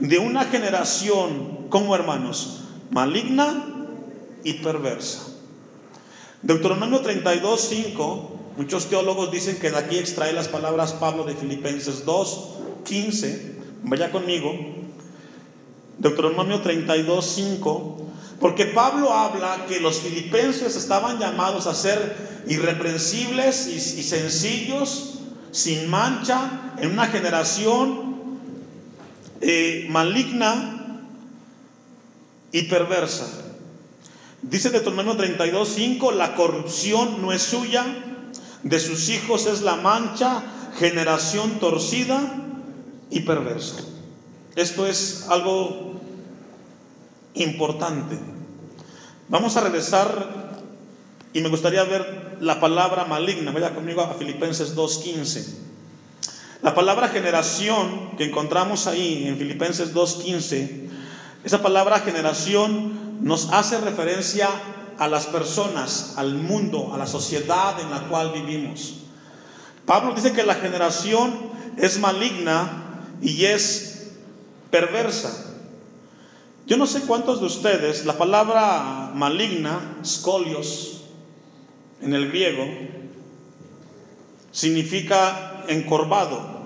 de 0.00 0.18
una 0.18 0.44
generación, 0.44 1.66
como 1.70 1.94
hermanos, 1.94 2.64
maligna 2.90 3.64
y 4.44 4.54
perversa. 4.54 5.22
Deuteronomio 6.42 7.00
32, 7.00 7.60
5, 7.60 8.30
muchos 8.58 8.86
teólogos 8.86 9.32
dicen 9.32 9.58
que 9.58 9.70
de 9.70 9.78
aquí 9.78 9.96
extrae 9.96 10.32
las 10.32 10.48
palabras 10.48 10.92
Pablo 10.92 11.24
de 11.24 11.34
Filipenses 11.34 12.04
2, 12.04 12.48
15, 12.84 13.56
vaya 13.82 14.12
conmigo, 14.12 14.52
Deuteronomio 15.98 16.60
32, 16.60 17.24
5, 17.24 18.05
porque 18.40 18.66
Pablo 18.66 19.12
habla 19.12 19.66
que 19.66 19.80
los 19.80 20.00
filipenses 20.00 20.76
estaban 20.76 21.18
llamados 21.18 21.66
a 21.66 21.74
ser 21.74 22.44
irreprensibles 22.48 23.66
y, 23.66 24.02
sencillos, 24.02 25.20
sin 25.52 25.88
mancha, 25.88 26.72
en 26.78 26.92
una 26.92 27.06
generación 27.06 28.38
eh, 29.40 29.86
maligna 29.88 31.00
y 32.52 32.62
perversa. 32.62 33.26
Dice 34.42 34.70
Deuteronomio 34.70 35.16
32, 35.16 35.68
5, 35.68 36.12
la 36.12 36.34
corrupción 36.34 37.22
no 37.22 37.32
es 37.32 37.42
suya, 37.42 37.84
de 38.62 38.78
sus 38.78 39.08
hijos 39.08 39.46
es 39.46 39.62
la 39.62 39.76
mancha, 39.76 40.42
generación 40.78 41.58
torcida 41.58 42.20
y 43.10 43.20
perversa. 43.20 43.76
Esto 44.56 44.86
es 44.86 45.26
algo 45.28 45.95
importante. 47.36 48.18
Vamos 49.28 49.56
a 49.56 49.62
regresar 49.62 50.62
y 51.32 51.40
me 51.40 51.48
gustaría 51.48 51.84
ver 51.84 52.38
la 52.40 52.60
palabra 52.60 53.04
maligna. 53.04 53.50
Vaya 53.52 53.74
conmigo 53.74 54.02
a 54.02 54.14
Filipenses 54.14 54.76
2.15. 54.76 55.44
La 56.62 56.74
palabra 56.74 57.08
generación 57.08 58.16
que 58.16 58.24
encontramos 58.24 58.86
ahí 58.86 59.26
en 59.26 59.36
Filipenses 59.36 59.94
2.15, 59.94 60.88
esa 61.44 61.62
palabra 61.62 62.00
generación 62.00 63.24
nos 63.24 63.52
hace 63.52 63.78
referencia 63.80 64.48
a 64.98 65.08
las 65.08 65.26
personas, 65.26 66.14
al 66.16 66.34
mundo, 66.34 66.92
a 66.94 66.98
la 66.98 67.06
sociedad 67.06 67.78
en 67.80 67.90
la 67.90 68.08
cual 68.08 68.32
vivimos. 68.32 68.94
Pablo 69.84 70.14
dice 70.14 70.32
que 70.32 70.42
la 70.42 70.54
generación 70.54 71.50
es 71.76 71.98
maligna 71.98 72.84
y 73.20 73.44
es 73.44 74.12
perversa. 74.70 75.55
Yo 76.66 76.76
no 76.76 76.86
sé 76.88 77.02
cuántos 77.02 77.38
de 77.38 77.46
ustedes, 77.46 78.04
la 78.06 78.18
palabra 78.18 79.12
maligna, 79.14 79.98
scolios, 80.04 81.04
en 82.02 82.12
el 82.12 82.28
griego, 82.28 82.66
significa 84.50 85.62
encorvado. 85.68 86.56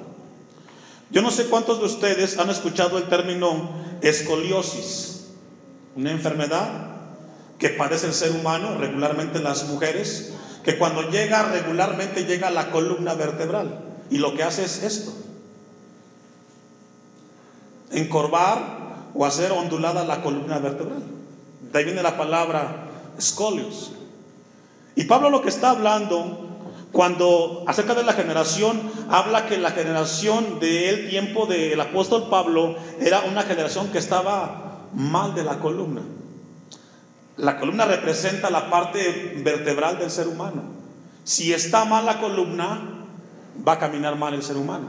Yo 1.10 1.20
no 1.20 1.30
sé 1.30 1.46
cuántos 1.46 1.80
de 1.80 1.84
ustedes 1.84 2.38
han 2.38 2.48
escuchado 2.48 2.96
el 2.96 3.04
término 3.04 3.68
escoliosis, 4.00 5.32
una 5.96 6.12
enfermedad 6.12 6.68
que 7.58 7.68
padece 7.68 8.06
el 8.06 8.14
ser 8.14 8.30
humano, 8.30 8.78
regularmente 8.78 9.38
las 9.38 9.68
mujeres, 9.68 10.32
que 10.64 10.78
cuando 10.78 11.10
llega 11.10 11.42
regularmente 11.52 12.24
llega 12.24 12.48
a 12.48 12.52
la 12.52 12.70
columna 12.70 13.12
vertebral 13.14 13.80
y 14.10 14.16
lo 14.16 14.34
que 14.34 14.44
hace 14.44 14.64
es 14.64 14.82
esto, 14.82 15.12
encorvar 17.90 18.79
o 19.14 19.26
hacer 19.26 19.52
ondulada 19.52 20.04
la 20.04 20.22
columna 20.22 20.58
vertebral. 20.58 21.02
De 21.72 21.78
ahí 21.78 21.84
viene 21.84 22.02
la 22.02 22.16
palabra 22.16 22.88
escolios. 23.18 23.92
Y 24.96 25.04
Pablo 25.04 25.30
lo 25.30 25.42
que 25.42 25.48
está 25.48 25.70
hablando 25.70 26.48
cuando 26.92 27.64
acerca 27.68 27.94
de 27.94 28.02
la 28.02 28.14
generación, 28.14 28.80
habla 29.08 29.46
que 29.46 29.58
la 29.58 29.70
generación 29.70 30.58
del 30.58 31.08
tiempo 31.08 31.46
del 31.46 31.80
apóstol 31.80 32.28
Pablo 32.28 32.74
era 33.00 33.20
una 33.20 33.42
generación 33.42 33.88
que 33.92 33.98
estaba 33.98 34.88
mal 34.92 35.34
de 35.34 35.44
la 35.44 35.60
columna. 35.60 36.02
La 37.36 37.58
columna 37.58 37.84
representa 37.84 38.50
la 38.50 38.68
parte 38.70 39.40
vertebral 39.44 39.98
del 39.98 40.10
ser 40.10 40.26
humano. 40.26 40.62
Si 41.22 41.52
está 41.52 41.84
mal 41.84 42.04
la 42.06 42.18
columna, 42.18 42.80
va 43.66 43.74
a 43.74 43.78
caminar 43.78 44.16
mal 44.16 44.34
el 44.34 44.42
ser 44.42 44.56
humano. 44.56 44.88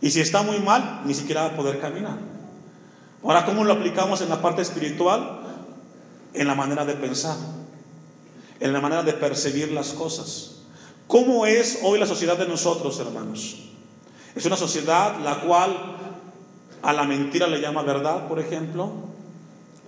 Y 0.00 0.10
si 0.10 0.20
está 0.20 0.42
muy 0.42 0.58
mal, 0.60 1.02
ni 1.04 1.14
siquiera 1.14 1.42
va 1.42 1.48
a 1.48 1.56
poder 1.56 1.78
caminar. 1.78 2.16
Ahora, 3.22 3.44
¿cómo 3.44 3.64
lo 3.64 3.72
aplicamos 3.72 4.20
en 4.20 4.28
la 4.28 4.40
parte 4.40 4.62
espiritual? 4.62 5.40
En 6.34 6.46
la 6.46 6.54
manera 6.54 6.84
de 6.84 6.94
pensar, 6.94 7.36
en 8.60 8.72
la 8.72 8.80
manera 8.80 9.02
de 9.02 9.12
percibir 9.14 9.72
las 9.72 9.88
cosas. 9.88 10.56
¿Cómo 11.06 11.46
es 11.46 11.80
hoy 11.82 11.98
la 11.98 12.06
sociedad 12.06 12.36
de 12.36 12.46
nosotros, 12.46 12.98
hermanos? 13.00 13.56
Es 14.34 14.44
una 14.44 14.56
sociedad 14.56 15.18
la 15.20 15.40
cual 15.40 15.96
a 16.82 16.92
la 16.92 17.04
mentira 17.04 17.46
le 17.46 17.60
llama 17.60 17.82
verdad, 17.82 18.28
por 18.28 18.38
ejemplo. 18.38 18.92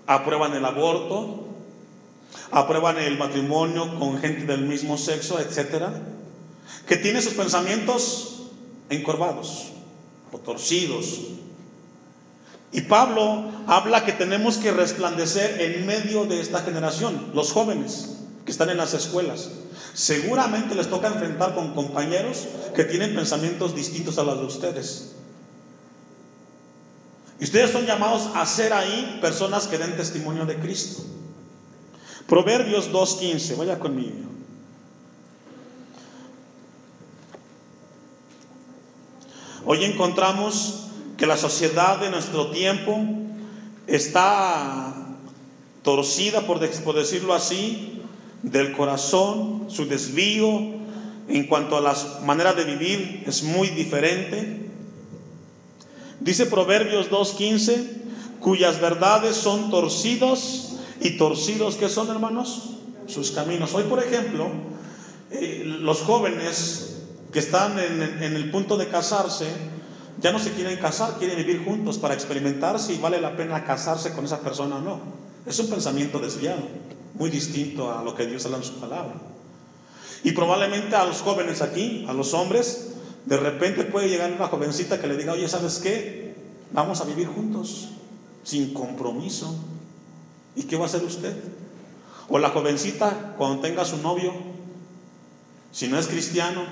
Aprueban 0.06 0.54
el 0.54 0.64
aborto, 0.64 1.48
aprueban 2.50 2.98
el 2.98 3.18
matrimonio 3.18 3.98
con 3.98 4.18
gente 4.18 4.46
del 4.46 4.62
mismo 4.62 4.96
sexo, 4.96 5.38
etcétera, 5.38 5.92
que 6.86 6.96
tiene 6.96 7.20
sus 7.20 7.34
pensamientos 7.34 8.48
encorvados 8.88 9.72
o 10.32 10.38
torcidos, 10.38 11.20
Y 12.72 12.82
Pablo 12.82 13.50
habla 13.66 14.04
que 14.04 14.12
tenemos 14.12 14.58
que 14.58 14.72
resplandecer 14.72 15.60
en 15.60 15.86
medio 15.86 16.26
de 16.26 16.40
esta 16.40 16.60
generación, 16.60 17.30
los 17.34 17.52
jóvenes 17.52 18.16
que 18.44 18.52
están 18.52 18.68
en 18.68 18.76
las 18.76 18.94
escuelas. 18.94 19.50
Seguramente 19.94 20.74
les 20.74 20.88
toca 20.88 21.08
enfrentar 21.08 21.54
con 21.54 21.74
compañeros 21.74 22.46
que 22.74 22.84
tienen 22.84 23.14
pensamientos 23.14 23.74
distintos 23.74 24.18
a 24.18 24.22
los 24.22 24.38
de 24.38 24.46
ustedes. 24.46 25.12
Y 27.40 27.44
ustedes 27.44 27.70
son 27.70 27.86
llamados 27.86 28.28
a 28.34 28.44
ser 28.44 28.72
ahí 28.72 29.18
personas 29.20 29.66
que 29.66 29.78
den 29.78 29.96
testimonio 29.96 30.44
de 30.44 30.56
Cristo. 30.56 31.02
Proverbios 32.26 32.92
2.15, 32.92 33.56
vaya 33.56 33.78
conmigo. 33.78 34.28
Hoy 39.64 39.84
encontramos 39.84 40.87
que 41.18 41.26
la 41.26 41.36
sociedad 41.36 41.98
de 41.98 42.10
nuestro 42.10 42.50
tiempo 42.52 42.96
está 43.88 44.94
torcida, 45.82 46.42
por, 46.42 46.60
decirlo 46.60 47.34
así, 47.34 48.00
del 48.44 48.72
corazón, 48.72 49.66
su 49.68 49.86
desvío 49.86 50.48
en 51.28 51.46
cuanto 51.48 51.76
a 51.76 51.80
la 51.80 51.96
manera 52.24 52.54
de 52.54 52.64
vivir 52.64 53.24
es 53.26 53.42
muy 53.42 53.68
diferente. 53.70 54.70
Dice 56.20 56.46
Proverbios 56.46 57.10
2.15, 57.10 58.38
cuyas 58.38 58.80
verdades 58.80 59.36
son 59.36 59.70
torcidos 59.70 60.76
y 61.00 61.16
torcidos, 61.16 61.74
¿qué 61.74 61.88
son 61.88 62.10
hermanos? 62.10 62.76
Sus 63.08 63.32
caminos. 63.32 63.74
Hoy, 63.74 63.84
por 63.84 64.02
ejemplo, 64.02 64.50
eh, 65.32 65.62
los 65.64 66.00
jóvenes 66.00 67.02
que 67.32 67.40
están 67.40 67.76
en 67.80 68.36
el 68.36 68.50
punto 68.52 68.76
de 68.76 68.86
casarse, 68.86 69.46
ya 70.20 70.32
no 70.32 70.38
se 70.38 70.52
quieren 70.52 70.78
casar, 70.78 71.16
quieren 71.18 71.36
vivir 71.36 71.64
juntos 71.64 71.98
para 71.98 72.14
experimentar 72.14 72.78
si 72.80 72.98
vale 72.98 73.20
la 73.20 73.36
pena 73.36 73.64
casarse 73.64 74.12
con 74.12 74.24
esa 74.24 74.40
persona 74.40 74.76
o 74.76 74.80
no. 74.80 75.00
Es 75.46 75.58
un 75.60 75.70
pensamiento 75.70 76.18
desviado, 76.18 76.62
muy 77.14 77.30
distinto 77.30 77.96
a 77.96 78.02
lo 78.02 78.14
que 78.14 78.26
Dios 78.26 78.44
habla 78.44 78.58
en 78.58 78.64
su 78.64 78.74
palabra. 78.74 79.14
Y 80.24 80.32
probablemente 80.32 80.96
a 80.96 81.04
los 81.04 81.22
jóvenes 81.22 81.62
aquí, 81.62 82.04
a 82.08 82.12
los 82.12 82.34
hombres, 82.34 82.88
de 83.26 83.36
repente 83.36 83.84
puede 83.84 84.08
llegar 84.08 84.32
una 84.32 84.48
jovencita 84.48 85.00
que 85.00 85.06
le 85.06 85.16
diga, 85.16 85.34
oye, 85.34 85.48
¿sabes 85.48 85.78
qué? 85.78 86.34
Vamos 86.72 87.00
a 87.00 87.04
vivir 87.04 87.28
juntos, 87.28 87.90
sin 88.42 88.74
compromiso. 88.74 89.54
¿Y 90.56 90.64
qué 90.64 90.76
va 90.76 90.84
a 90.84 90.86
hacer 90.86 91.04
usted? 91.04 91.36
O 92.28 92.38
la 92.38 92.50
jovencita, 92.50 93.34
cuando 93.38 93.60
tenga 93.60 93.84
su 93.84 93.98
novio, 93.98 94.32
si 95.70 95.86
no 95.86 95.98
es 95.98 96.08
cristiano, 96.08 96.62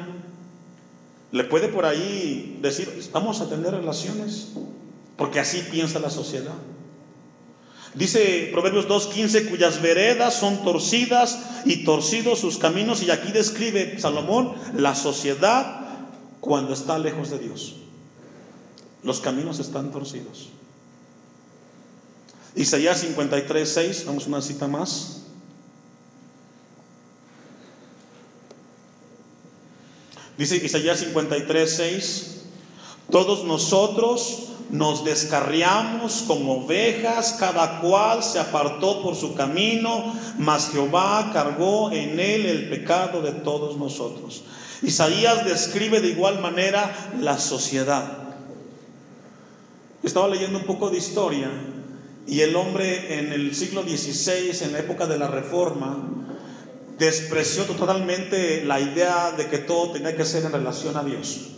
le 1.37 1.44
puede 1.44 1.68
por 1.68 1.85
ahí 1.85 2.59
decir, 2.62 2.90
vamos 3.12 3.40
a 3.40 3.49
tener 3.49 3.72
relaciones, 3.72 4.49
porque 5.16 5.38
así 5.38 5.62
piensa 5.70 5.99
la 5.99 6.09
sociedad. 6.09 6.55
Dice 7.94 8.49
Proverbios 8.53 8.88
2.15, 8.88 9.51
cuyas 9.51 9.83
veredas 9.83 10.35
son 10.35 10.64
torcidas 10.64 11.38
y 11.66 11.85
torcidos 11.85 12.38
sus 12.38 12.57
caminos, 12.57 13.03
y 13.03 13.11
aquí 13.11 13.33
describe 13.33 13.99
Salomón 13.99 14.55
la 14.75 14.94
sociedad 14.94 15.81
cuando 16.40 16.72
está 16.72 16.99
lejos 16.99 17.31
de 17.31 17.38
Dios. 17.38 17.77
Los 19.03 19.20
caminos 19.20 19.59
están 19.59 19.90
torcidos. 19.92 20.49
Isaías 22.55 23.05
53.6, 23.05 24.07
vamos 24.07 24.27
una 24.27 24.40
cita 24.40 24.66
más. 24.66 25.25
Dice 30.38 30.57
Isaías 30.57 31.01
53, 31.01 31.77
6, 31.77 32.37
todos 33.11 33.44
nosotros 33.44 34.49
nos 34.70 35.05
descarriamos 35.05 36.25
como 36.27 36.64
ovejas, 36.64 37.37
cada 37.38 37.81
cual 37.81 38.22
se 38.22 38.38
apartó 38.38 39.03
por 39.03 39.14
su 39.14 39.35
camino, 39.35 40.12
mas 40.38 40.70
Jehová 40.70 41.31
cargó 41.33 41.90
en 41.92 42.18
él 42.18 42.46
el 42.46 42.68
pecado 42.68 43.22
de 43.22 43.33
todos 43.33 43.77
nosotros. 43.77 44.42
Isaías 44.83 45.44
describe 45.44 46.01
de 46.01 46.09
igual 46.09 46.40
manera 46.40 47.12
la 47.20 47.38
sociedad. 47.38 48.18
Estaba 50.03 50.29
leyendo 50.29 50.59
un 50.59 50.64
poco 50.64 50.90
de 50.90 50.99
historia 50.99 51.49
y 52.27 52.40
el 52.40 52.57
hombre 52.57 53.18
en 53.18 53.33
el 53.33 53.55
siglo 53.55 53.83
XVI, 53.83 54.64
en 54.64 54.72
la 54.72 54.81
época 54.81 55.07
de 55.07 55.18
la 55.18 55.29
Reforma, 55.29 56.25
despreció 56.98 57.64
totalmente 57.64 58.64
la 58.64 58.80
idea 58.80 59.32
de 59.32 59.48
que 59.48 59.59
todo 59.59 59.92
tenía 59.92 60.16
que 60.16 60.24
ser 60.24 60.44
en 60.44 60.52
relación 60.52 60.96
a 60.96 61.04
Dios. 61.04 61.48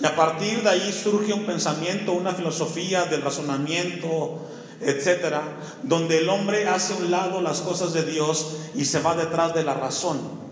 Y 0.00 0.04
a 0.04 0.16
partir 0.16 0.62
de 0.62 0.70
ahí 0.70 0.92
surge 0.92 1.32
un 1.32 1.44
pensamiento, 1.44 2.12
una 2.12 2.32
filosofía 2.32 3.04
del 3.04 3.22
razonamiento, 3.22 4.48
etcétera, 4.80 5.42
donde 5.82 6.18
el 6.18 6.28
hombre 6.28 6.66
hace 6.66 6.94
a 6.94 6.96
un 6.96 7.10
lado 7.10 7.40
las 7.40 7.60
cosas 7.60 7.92
de 7.92 8.04
Dios 8.04 8.56
y 8.74 8.84
se 8.84 9.00
va 9.00 9.14
detrás 9.14 9.54
de 9.54 9.64
la 9.64 9.74
razón. 9.74 10.42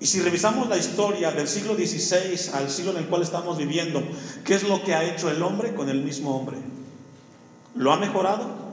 Y 0.00 0.06
si 0.06 0.20
revisamos 0.20 0.68
la 0.68 0.76
historia 0.76 1.32
del 1.32 1.48
siglo 1.48 1.74
XVI 1.74 2.52
al 2.54 2.70
siglo 2.70 2.92
en 2.92 2.98
el 2.98 3.06
cual 3.06 3.22
estamos 3.22 3.58
viviendo, 3.58 4.02
¿qué 4.44 4.54
es 4.54 4.62
lo 4.62 4.82
que 4.84 4.94
ha 4.94 5.02
hecho 5.02 5.28
el 5.28 5.42
hombre 5.42 5.74
con 5.74 5.88
el 5.88 6.02
mismo 6.02 6.36
hombre? 6.36 6.56
¿Lo 7.74 7.92
ha 7.92 7.96
mejorado? 7.96 8.67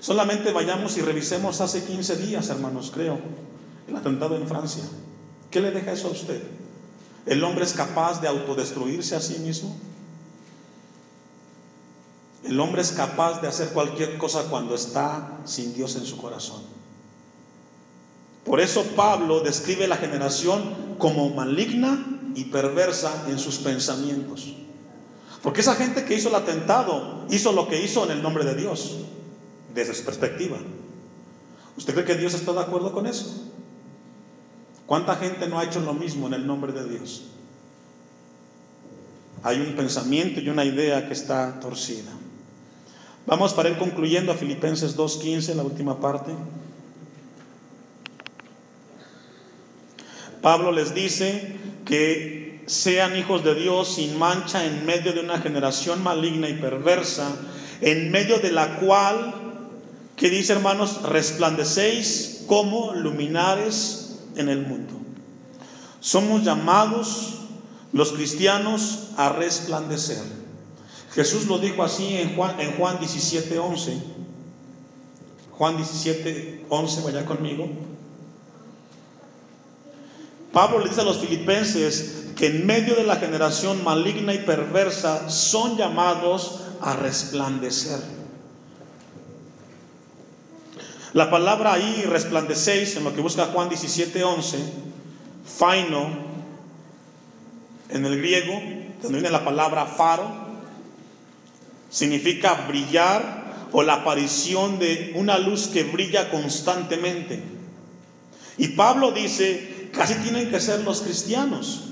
Solamente 0.00 0.52
vayamos 0.52 0.96
y 0.96 1.02
revisemos 1.02 1.60
hace 1.60 1.84
15 1.84 2.16
días, 2.16 2.48
hermanos, 2.50 2.90
creo, 2.94 3.18
el 3.88 3.96
atentado 3.96 4.36
en 4.36 4.46
Francia. 4.46 4.84
¿Qué 5.50 5.60
le 5.60 5.70
deja 5.70 5.92
eso 5.92 6.08
a 6.08 6.12
usted? 6.12 6.42
¿El 7.26 7.42
hombre 7.42 7.64
es 7.64 7.72
capaz 7.72 8.20
de 8.20 8.28
autodestruirse 8.28 9.16
a 9.16 9.20
sí 9.20 9.38
mismo? 9.40 9.76
El 12.44 12.60
hombre 12.60 12.80
es 12.82 12.92
capaz 12.92 13.40
de 13.40 13.48
hacer 13.48 13.70
cualquier 13.70 14.16
cosa 14.18 14.44
cuando 14.44 14.74
está 14.74 15.38
sin 15.44 15.74
Dios 15.74 15.96
en 15.96 16.06
su 16.06 16.16
corazón. 16.16 16.62
Por 18.44 18.60
eso 18.60 18.84
Pablo 18.96 19.40
describe 19.40 19.88
la 19.88 19.96
generación 19.96 20.96
como 20.98 21.28
maligna 21.30 22.20
y 22.34 22.44
perversa 22.44 23.24
en 23.28 23.38
sus 23.38 23.58
pensamientos. 23.58 24.54
Porque 25.42 25.60
esa 25.60 25.74
gente 25.74 26.04
que 26.04 26.14
hizo 26.14 26.28
el 26.28 26.36
atentado 26.36 27.26
hizo 27.30 27.52
lo 27.52 27.68
que 27.68 27.82
hizo 27.82 28.04
en 28.04 28.12
el 28.12 28.22
nombre 28.22 28.44
de 28.44 28.54
Dios 28.54 28.96
desde 29.78 29.94
su 29.94 30.04
perspectiva. 30.04 30.58
¿Usted 31.76 31.94
cree 31.94 32.04
que 32.04 32.16
Dios 32.16 32.34
está 32.34 32.52
de 32.52 32.60
acuerdo 32.60 32.92
con 32.92 33.06
eso? 33.06 33.48
¿Cuánta 34.86 35.14
gente 35.16 35.46
no 35.48 35.58
ha 35.58 35.64
hecho 35.64 35.80
lo 35.80 35.94
mismo 35.94 36.26
en 36.26 36.34
el 36.34 36.46
nombre 36.46 36.72
de 36.72 36.88
Dios? 36.88 37.26
Hay 39.44 39.60
un 39.60 39.76
pensamiento 39.76 40.40
y 40.40 40.48
una 40.48 40.64
idea 40.64 41.06
que 41.06 41.12
está 41.12 41.60
torcida. 41.60 42.10
Vamos 43.26 43.54
para 43.54 43.68
ir 43.68 43.78
concluyendo 43.78 44.32
a 44.32 44.34
Filipenses 44.34 44.96
2.15, 44.96 45.54
la 45.54 45.62
última 45.62 46.00
parte. 46.00 46.32
Pablo 50.42 50.72
les 50.72 50.94
dice 50.94 51.56
que 51.84 52.64
sean 52.66 53.16
hijos 53.16 53.44
de 53.44 53.54
Dios 53.54 53.94
sin 53.94 54.18
mancha 54.18 54.64
en 54.64 54.84
medio 54.84 55.12
de 55.12 55.20
una 55.20 55.38
generación 55.38 56.02
maligna 56.02 56.48
y 56.48 56.54
perversa, 56.54 57.36
en 57.80 58.10
medio 58.10 58.38
de 58.38 58.50
la 58.50 58.76
cual 58.76 59.47
que 60.18 60.28
dice, 60.28 60.52
hermanos, 60.52 61.02
resplandecéis 61.02 62.42
como 62.48 62.92
luminares 62.92 64.18
en 64.36 64.48
el 64.48 64.66
mundo. 64.66 64.94
Somos 66.00 66.42
llamados 66.42 67.34
los 67.92 68.12
cristianos 68.12 69.10
a 69.16 69.30
resplandecer. 69.30 70.22
Jesús 71.12 71.46
lo 71.46 71.58
dijo 71.58 71.84
así 71.84 72.16
en 72.16 72.34
Juan, 72.34 72.60
en 72.60 72.72
Juan 72.72 72.98
17, 72.98 73.58
11. 73.58 74.02
Juan 75.52 75.76
17, 75.76 76.66
11, 76.68 77.00
vaya 77.02 77.24
conmigo. 77.24 77.68
Pablo 80.52 80.80
le 80.80 80.88
dice 80.88 81.00
a 81.00 81.04
los 81.04 81.18
filipenses 81.18 82.26
que 82.36 82.46
en 82.46 82.66
medio 82.66 82.96
de 82.96 83.04
la 83.04 83.16
generación 83.16 83.84
maligna 83.84 84.34
y 84.34 84.38
perversa 84.38 85.30
son 85.30 85.76
llamados 85.76 86.60
a 86.80 86.94
resplandecer. 86.94 88.17
La 91.14 91.30
palabra 91.30 91.72
ahí, 91.72 92.04
resplandecéis, 92.06 92.96
en 92.96 93.04
lo 93.04 93.14
que 93.14 93.20
busca 93.20 93.46
Juan 93.46 93.68
17, 93.68 94.22
11, 94.22 94.58
faino, 95.44 96.28
en 97.88 98.04
el 98.04 98.18
griego, 98.18 98.52
donde 99.02 99.18
viene 99.18 99.30
la 99.30 99.44
palabra 99.44 99.86
faro, 99.86 100.28
significa 101.88 102.66
brillar 102.68 103.68
o 103.72 103.82
la 103.82 103.94
aparición 103.94 104.78
de 104.78 105.12
una 105.14 105.38
luz 105.38 105.68
que 105.68 105.84
brilla 105.84 106.30
constantemente. 106.30 107.42
Y 108.58 108.68
Pablo 108.68 109.12
dice, 109.12 109.88
casi 109.92 110.14
tienen 110.16 110.50
que 110.50 110.60
ser 110.60 110.80
los 110.80 111.00
cristianos, 111.00 111.84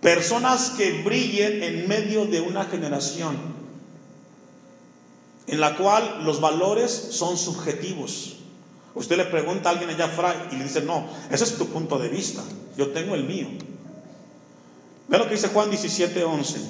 personas 0.00 0.70
que 0.70 1.02
brillen 1.02 1.62
en 1.62 1.86
medio 1.86 2.24
de 2.26 2.40
una 2.40 2.64
generación, 2.64 3.36
en 5.46 5.60
la 5.60 5.76
cual 5.76 6.22
los 6.24 6.40
valores 6.40 6.90
son 7.10 7.36
subjetivos. 7.36 8.36
Usted 8.94 9.16
le 9.16 9.24
pregunta 9.24 9.68
a 9.68 9.72
alguien 9.72 9.90
allá 9.90 10.06
afuera 10.06 10.48
y 10.52 10.56
le 10.56 10.64
dice, 10.64 10.82
no, 10.82 11.06
ese 11.30 11.44
es 11.44 11.56
tu 11.56 11.66
punto 11.66 11.98
de 11.98 12.08
vista, 12.08 12.42
yo 12.76 12.88
tengo 12.88 13.14
el 13.14 13.24
mío. 13.24 13.48
Ve 15.08 15.18
lo 15.18 15.24
que 15.24 15.34
dice 15.34 15.48
Juan 15.48 15.70
17, 15.70 16.24
11. 16.24 16.60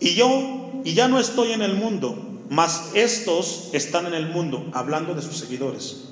Y 0.00 0.14
yo, 0.14 0.82
y 0.84 0.94
ya 0.94 1.08
no 1.08 1.18
estoy 1.18 1.52
en 1.52 1.62
el 1.62 1.74
mundo, 1.74 2.16
mas 2.48 2.90
estos 2.94 3.70
están 3.72 4.06
en 4.06 4.14
el 4.14 4.28
mundo, 4.28 4.66
hablando 4.72 5.14
de 5.14 5.22
sus 5.22 5.36
seguidores. 5.36 6.08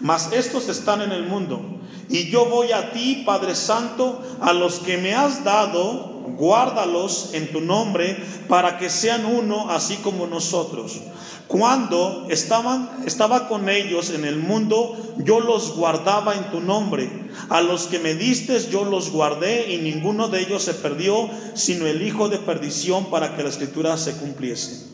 Mas 0.00 0.32
estos 0.32 0.68
están 0.68 1.02
en 1.02 1.12
el 1.12 1.24
mundo, 1.24 1.60
y 2.08 2.30
yo 2.30 2.46
voy 2.46 2.72
a 2.72 2.92
ti, 2.92 3.22
Padre 3.26 3.54
Santo, 3.54 4.22
a 4.40 4.52
los 4.52 4.78
que 4.78 4.98
me 4.98 5.14
has 5.14 5.42
dado, 5.42 6.15
guárdalos 6.36 7.30
en 7.32 7.52
tu 7.52 7.60
nombre, 7.60 8.16
para 8.48 8.78
que 8.78 8.90
sean 8.90 9.24
uno, 9.26 9.70
así 9.70 9.96
como 9.96 10.26
nosotros. 10.26 11.00
Cuando 11.46 12.26
estaba 12.28 13.48
con 13.48 13.68
ellos 13.68 14.10
en 14.10 14.24
el 14.24 14.36
mundo, 14.36 15.14
yo 15.18 15.38
los 15.38 15.76
guardaba 15.76 16.34
en 16.34 16.50
tu 16.50 16.60
nombre. 16.60 17.08
A 17.50 17.60
los 17.60 17.86
que 17.86 18.00
me 18.00 18.14
diste 18.14 18.58
yo 18.68 18.84
los 18.84 19.10
guardé 19.10 19.72
y 19.72 19.78
ninguno 19.78 20.28
de 20.28 20.40
ellos 20.40 20.62
se 20.62 20.74
perdió, 20.74 21.30
sino 21.54 21.86
el 21.86 22.02
hijo 22.02 22.28
de 22.28 22.38
perdición 22.38 23.06
para 23.10 23.36
que 23.36 23.44
la 23.44 23.50
escritura 23.50 23.96
se 23.96 24.16
cumpliese. 24.16 24.86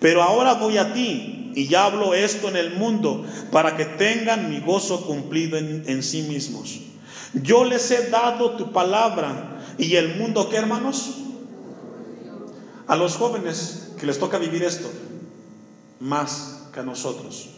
Pero 0.00 0.22
ahora 0.22 0.54
voy 0.54 0.78
a 0.78 0.94
ti 0.94 1.52
y 1.54 1.66
ya 1.66 1.84
hablo 1.84 2.14
esto 2.14 2.48
en 2.48 2.56
el 2.56 2.74
mundo 2.74 3.24
para 3.52 3.76
que 3.76 3.84
tengan 3.84 4.48
mi 4.48 4.60
gozo 4.60 5.04
cumplido 5.06 5.58
en 5.58 6.02
sí 6.02 6.22
mismos. 6.22 6.80
Yo 7.34 7.64
les 7.64 7.90
he 7.90 8.08
dado 8.08 8.52
tu 8.52 8.72
palabra 8.72 9.57
y 9.78 9.94
el 9.94 10.16
mundo, 10.16 10.48
¿qué 10.50 10.56
hermanos? 10.56 11.14
A 12.88 12.96
los 12.96 13.16
jóvenes 13.16 13.90
que 13.98 14.06
les 14.06 14.18
toca 14.18 14.38
vivir 14.38 14.64
esto, 14.64 14.90
más 16.00 16.64
que 16.72 16.80
a 16.80 16.82
nosotros. 16.82 17.50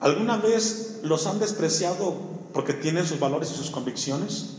¿Alguna 0.00 0.38
vez 0.38 1.00
los 1.02 1.26
han 1.26 1.40
despreciado 1.40 2.16
porque 2.52 2.72
tienen 2.72 3.06
sus 3.06 3.20
valores 3.20 3.50
y 3.50 3.54
sus 3.54 3.70
convicciones? 3.70 4.56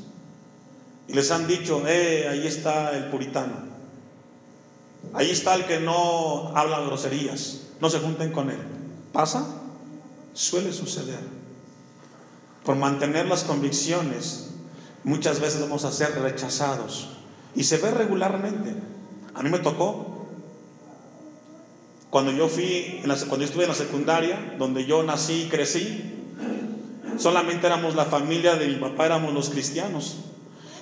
Y 1.08 1.13
les 1.13 1.32
han 1.32 1.48
dicho, 1.48 1.88
eh, 1.88 2.28
ahí 2.28 2.46
está 2.46 2.96
el 2.96 3.06
puritano. 3.06 3.70
Ahí 5.13 5.32
está 5.32 5.56
el 5.56 5.65
que 5.65 5.80
no 5.80 6.56
habla 6.56 6.82
groserías. 6.82 7.62
No 7.82 7.89
se 7.89 8.00
junten 8.00 8.32
con 8.32 8.52
él. 8.52 8.60
¿Pasa? 9.12 9.48
Suele 10.34 10.72
suceder. 10.74 11.22
Por 12.63 12.76
mantener 12.76 13.28
las 13.28 13.44
convicciones, 13.44 14.49
muchas 15.04 15.40
veces 15.40 15.62
vamos 15.62 15.86
a 15.86 15.92
ser 15.92 16.20
rechazados. 16.22 17.10
Y 17.56 17.64
se 17.64 17.78
ve 17.78 17.92
regularmente. 17.92 18.74
A 19.34 19.44
mí 19.44 19.50
me 19.50 19.60
tocó 19.60 20.20
cuando 22.10 22.32
yo 22.32 22.48
fui, 22.48 23.02
cuando 23.04 23.38
yo 23.38 23.46
estuve 23.46 23.64
en 23.64 23.70
la 23.70 23.76
secundaria, 23.76 24.56
donde 24.58 24.86
yo 24.86 25.04
nací 25.04 25.44
y 25.44 25.50
crecí, 25.50 26.16
solamente 27.18 27.68
éramos 27.68 27.96
la 27.96 28.06
familia 28.06 28.56
de 28.56 28.68
mi 28.68 28.76
papá, 28.76 29.06
éramos 29.06 29.34
los 29.34 29.50
cristianos. 29.50 30.18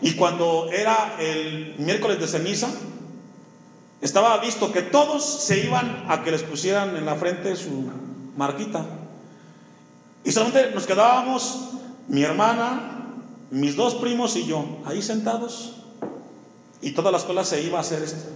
Y 0.01 0.13
cuando 0.13 0.69
era 0.71 1.15
el 1.19 1.75
miércoles 1.79 2.19
de 2.19 2.27
ceniza, 2.27 2.69
estaba 3.99 4.37
visto 4.37 4.71
que 4.71 4.83
todos 4.83 5.25
se 5.25 5.65
iban 5.65 6.05
a 6.07 6.23
que 6.23 6.31
les 6.31 6.43
pusieran 6.43 6.95
en 6.95 7.05
la 7.05 7.15
frente 7.15 7.55
su 7.55 7.91
marquita. 8.37 8.85
Y 10.23 10.31
solamente 10.31 10.71
nos 10.73 10.85
quedábamos 10.85 11.71
mi 12.07 12.23
hermana, 12.23 12.96
mis 13.51 13.75
dos 13.75 13.95
primos 13.95 14.35
y 14.35 14.45
yo, 14.45 14.65
ahí 14.85 15.01
sentados. 15.01 15.75
Y 16.81 16.91
toda 16.91 17.11
la 17.11 17.17
escuela 17.17 17.43
se 17.43 17.61
iba 17.61 17.77
a 17.77 17.81
hacer 17.81 18.03
esto. 18.03 18.29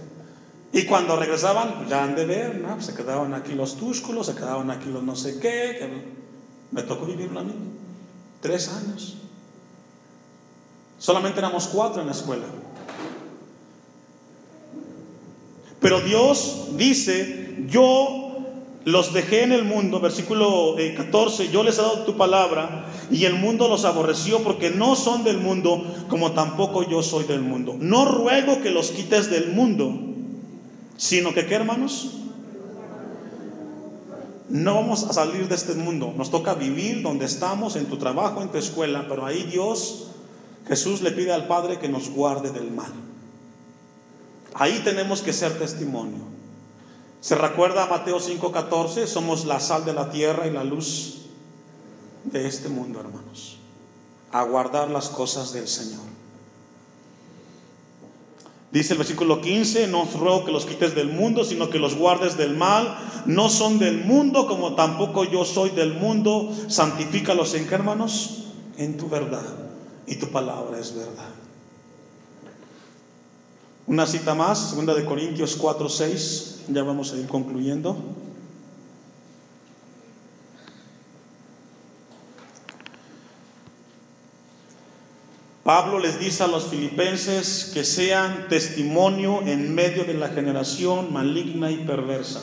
Y 0.72 0.86
cuando 0.86 1.16
regresaban, 1.16 1.74
pues, 1.76 1.90
ya 1.90 2.02
han 2.02 2.14
de 2.14 2.24
ver, 2.24 2.56
¿no? 2.56 2.80
se 2.80 2.94
quedaban 2.94 3.34
aquí 3.34 3.52
los 3.54 3.76
túsculos, 3.76 4.26
se 4.26 4.34
quedaban 4.34 4.70
aquí 4.70 4.88
los 4.88 5.02
no 5.02 5.14
sé 5.14 5.38
qué. 5.38 5.88
me 6.70 6.82
tocó 6.82 7.04
vivirlo 7.04 7.40
a 7.40 7.44
mí. 7.44 7.52
Tres 8.40 8.68
años. 8.68 9.18
Solamente 10.98 11.40
éramos 11.40 11.66
cuatro 11.68 12.00
en 12.00 12.06
la 12.06 12.12
escuela. 12.12 12.46
Pero 15.80 16.00
Dios 16.00 16.68
dice, 16.76 17.64
yo 17.68 18.21
los 18.84 19.12
dejé 19.12 19.44
en 19.44 19.52
el 19.52 19.64
mundo, 19.64 20.00
versículo 20.00 20.76
14, 20.96 21.44
eh, 21.44 21.50
yo 21.52 21.62
les 21.62 21.78
he 21.78 21.82
dado 21.82 22.04
tu 22.04 22.16
palabra 22.16 22.86
y 23.10 23.24
el 23.24 23.34
mundo 23.34 23.68
los 23.68 23.84
aborreció 23.84 24.42
porque 24.42 24.70
no 24.70 24.96
son 24.96 25.24
del 25.24 25.38
mundo 25.38 25.84
como 26.08 26.32
tampoco 26.32 26.88
yo 26.88 27.02
soy 27.02 27.24
del 27.24 27.40
mundo. 27.40 27.76
No 27.78 28.04
ruego 28.04 28.60
que 28.60 28.70
los 28.70 28.90
quites 28.90 29.30
del 29.30 29.52
mundo 29.52 30.12
Sino 31.02 31.34
que, 31.34 31.46
¿qué 31.46 31.56
hermanos? 31.56 32.12
No 34.48 34.76
vamos 34.76 35.02
a 35.02 35.12
salir 35.12 35.48
de 35.48 35.56
este 35.56 35.74
mundo. 35.74 36.14
Nos 36.16 36.30
toca 36.30 36.54
vivir 36.54 37.02
donde 37.02 37.24
estamos, 37.24 37.74
en 37.74 37.86
tu 37.86 37.96
trabajo, 37.96 38.40
en 38.40 38.50
tu 38.50 38.58
escuela, 38.58 39.06
pero 39.08 39.26
ahí 39.26 39.42
Dios, 39.42 40.10
Jesús 40.68 41.02
le 41.02 41.10
pide 41.10 41.32
al 41.32 41.48
Padre 41.48 41.80
que 41.80 41.88
nos 41.88 42.08
guarde 42.10 42.52
del 42.52 42.70
mal. 42.70 42.92
Ahí 44.54 44.80
tenemos 44.84 45.22
que 45.22 45.32
ser 45.32 45.58
testimonio. 45.58 46.20
Se 47.22 47.36
recuerda 47.36 47.84
a 47.84 47.86
Mateo 47.86 48.18
5:14, 48.18 49.06
somos 49.06 49.44
la 49.44 49.60
sal 49.60 49.84
de 49.84 49.92
la 49.92 50.10
tierra 50.10 50.48
y 50.48 50.50
la 50.50 50.64
luz 50.64 51.20
de 52.24 52.48
este 52.48 52.68
mundo, 52.68 52.98
hermanos. 52.98 53.58
A 54.32 54.42
guardar 54.42 54.90
las 54.90 55.08
cosas 55.08 55.52
del 55.52 55.68
Señor. 55.68 56.02
Dice 58.72 58.94
el 58.94 58.98
versículo 58.98 59.40
15, 59.40 59.86
no 59.86 60.02
os 60.02 60.14
ruego 60.14 60.44
que 60.44 60.50
los 60.50 60.66
quites 60.66 60.96
del 60.96 61.10
mundo, 61.10 61.44
sino 61.44 61.70
que 61.70 61.78
los 61.78 61.94
guardes 61.94 62.36
del 62.36 62.56
mal. 62.56 62.98
No 63.24 63.48
son 63.48 63.78
del 63.78 64.04
mundo, 64.04 64.48
como 64.48 64.74
tampoco 64.74 65.22
yo 65.22 65.44
soy 65.44 65.70
del 65.70 65.94
mundo. 65.94 66.52
Santifícalos 66.66 67.54
en 67.54 67.68
qué, 67.68 67.74
hermanos? 67.76 68.46
En 68.78 68.96
tu 68.96 69.08
verdad. 69.08 69.46
Y 70.08 70.16
tu 70.16 70.28
palabra 70.32 70.80
es 70.80 70.92
verdad. 70.96 71.41
Una 73.86 74.06
cita 74.06 74.34
más, 74.34 74.70
segunda 74.70 74.94
de 74.94 75.04
Corintios 75.04 75.56
4, 75.56 75.88
6. 75.88 76.60
Ya 76.68 76.82
vamos 76.82 77.12
a 77.12 77.16
ir 77.16 77.26
concluyendo. 77.26 77.96
Pablo 85.64 86.00
les 86.00 86.18
dice 86.18 86.42
a 86.42 86.48
los 86.48 86.66
filipenses 86.66 87.70
que 87.72 87.84
sean 87.84 88.48
testimonio 88.48 89.42
en 89.42 89.74
medio 89.74 90.04
de 90.04 90.14
la 90.14 90.28
generación 90.28 91.12
maligna 91.12 91.70
y 91.70 91.78
perversa. 91.78 92.42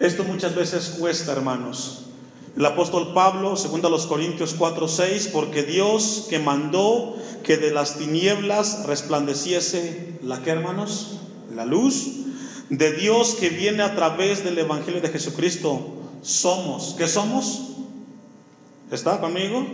Esto 0.00 0.24
muchas 0.24 0.54
veces 0.54 0.96
cuesta, 0.98 1.32
hermanos. 1.32 2.09
El 2.56 2.66
apóstol 2.66 3.12
Pablo, 3.14 3.56
segundo 3.56 3.88
a 3.88 3.90
los 3.90 4.06
Corintios 4.06 4.54
4, 4.54 4.88
6, 4.88 5.30
porque 5.32 5.62
Dios 5.62 6.26
que 6.28 6.38
mandó 6.38 7.16
que 7.44 7.56
de 7.56 7.70
las 7.70 7.96
tinieblas 7.96 8.86
resplandeciese 8.86 10.18
la 10.22 10.42
que, 10.42 10.50
hermanos, 10.50 11.20
la 11.54 11.64
luz 11.64 12.20
de 12.68 12.92
Dios 12.92 13.34
que 13.34 13.50
viene 13.50 13.82
a 13.82 13.94
través 13.94 14.44
del 14.44 14.58
Evangelio 14.58 15.00
de 15.00 15.08
Jesucristo, 15.08 15.80
somos. 16.22 16.94
¿Qué 16.98 17.08
somos? 17.08 17.70
¿Está 18.90 19.20
conmigo? 19.20 19.66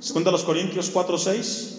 Segunda 0.00 0.30
los 0.30 0.44
Corintios 0.44 0.90
4, 0.90 1.18
6. 1.18 1.78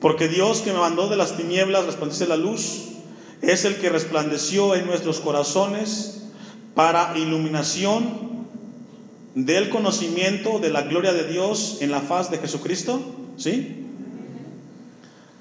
Porque 0.00 0.28
Dios 0.28 0.60
que 0.60 0.72
me 0.72 0.78
mandó 0.78 1.08
de 1.08 1.16
las 1.16 1.36
tinieblas 1.36 1.86
resplandece 1.86 2.26
la 2.26 2.36
luz, 2.36 2.95
es 3.42 3.64
el 3.64 3.76
que 3.76 3.90
resplandeció 3.90 4.74
en 4.74 4.86
nuestros 4.86 5.20
corazones 5.20 6.22
para 6.74 7.16
iluminación 7.16 8.26
del 9.34 9.68
conocimiento 9.68 10.58
de 10.58 10.70
la 10.70 10.82
gloria 10.82 11.12
de 11.12 11.24
Dios 11.24 11.78
en 11.80 11.90
la 11.90 12.00
faz 12.00 12.30
de 12.30 12.38
Jesucristo. 12.38 13.00
¿Sí? 13.36 13.84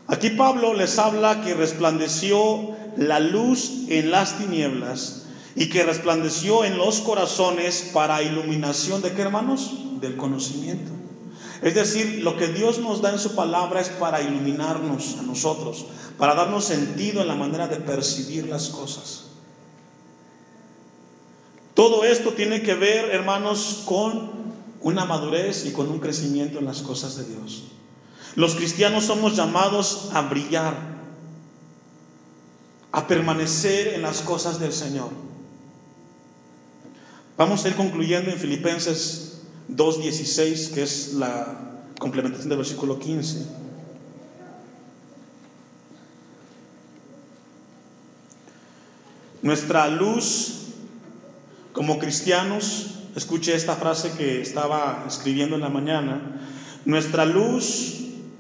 Aquí 0.08 0.32
Pablo 0.32 0.74
les 0.74 1.00
habla 1.00 1.42
que 1.42 1.54
resplandeció 1.54 2.76
la 2.98 3.20
luz 3.20 3.86
en 3.88 4.12
las 4.12 4.38
tinieblas 4.38 5.26
y 5.56 5.70
que 5.70 5.84
resplandeció 5.84 6.66
en 6.66 6.78
los 6.78 7.00
corazones 7.00 7.90
para 7.94 8.22
iluminación 8.22 9.02
de 9.02 9.14
qué 9.14 9.22
hermanos? 9.22 10.00
Del 10.02 10.18
conocimiento. 10.18 10.95
Es 11.62 11.76
decir, 11.76 12.22
lo 12.24 12.38
que 12.38 12.48
Dios 12.48 12.80
nos 12.80 13.02
da 13.02 13.12
en 13.12 13.20
su 13.20 13.36
palabra 13.36 13.82
es 13.82 13.90
para 13.90 14.22
iluminarnos 14.22 15.18
a 15.20 15.24
nosotros, 15.24 15.86
para 16.18 16.36
darnos 16.36 16.66
sentido 16.66 17.22
en 17.22 17.28
la 17.28 17.36
manera 17.36 17.68
de 17.68 17.78
percibir 17.78 18.48
las 18.48 18.70
cosas. 18.70 19.24
Todo 21.74 22.06
esto 22.06 22.32
tiene 22.34 22.62
que 22.62 22.74
ver, 22.74 23.12
hermanos, 23.12 23.84
con 23.86 24.32
una 24.82 25.06
madurez 25.06 25.66
y 25.66 25.72
con 25.72 25.90
un 25.90 26.00
crecimiento 26.00 26.60
en 26.60 26.66
las 26.66 26.82
cosas 26.82 27.18
de 27.18 27.26
Dios. 27.26 27.64
Los 28.36 28.56
cristianos 28.56 29.06
somos 29.06 29.36
llamados 29.36 30.10
a 30.14 30.22
brillar, 30.22 30.76
a 32.92 33.08
permanecer 33.08 33.94
en 33.94 34.02
las 34.02 34.22
cosas 34.22 34.60
del 34.60 34.74
Señor. 34.74 35.10
Vamos 37.38 37.66
a 37.66 37.68
ir 37.68 37.76
concluyendo 37.76 38.32
en 38.32 38.38
Filipenses 38.38 39.35
2.16, 39.70 40.74
que 40.74 40.84
es 40.84 41.14
la 41.14 41.82
complementación 42.00 42.50
del 42.50 42.58
versículo 42.60 43.00
15. 43.00 43.46
Nuestra 49.42 49.88
luz 49.88 50.54
como 51.74 52.00
cristianos, 52.00 52.96
escuche 53.16 53.54
esta 53.54 53.76
frase 53.76 54.14
que 54.18 54.42
estaba 54.42 55.04
escribiendo 55.08 55.56
en 55.56 55.62
la 55.62 55.70
mañana, 55.70 56.42
Nuestra 56.86 57.26
luz 57.26 57.96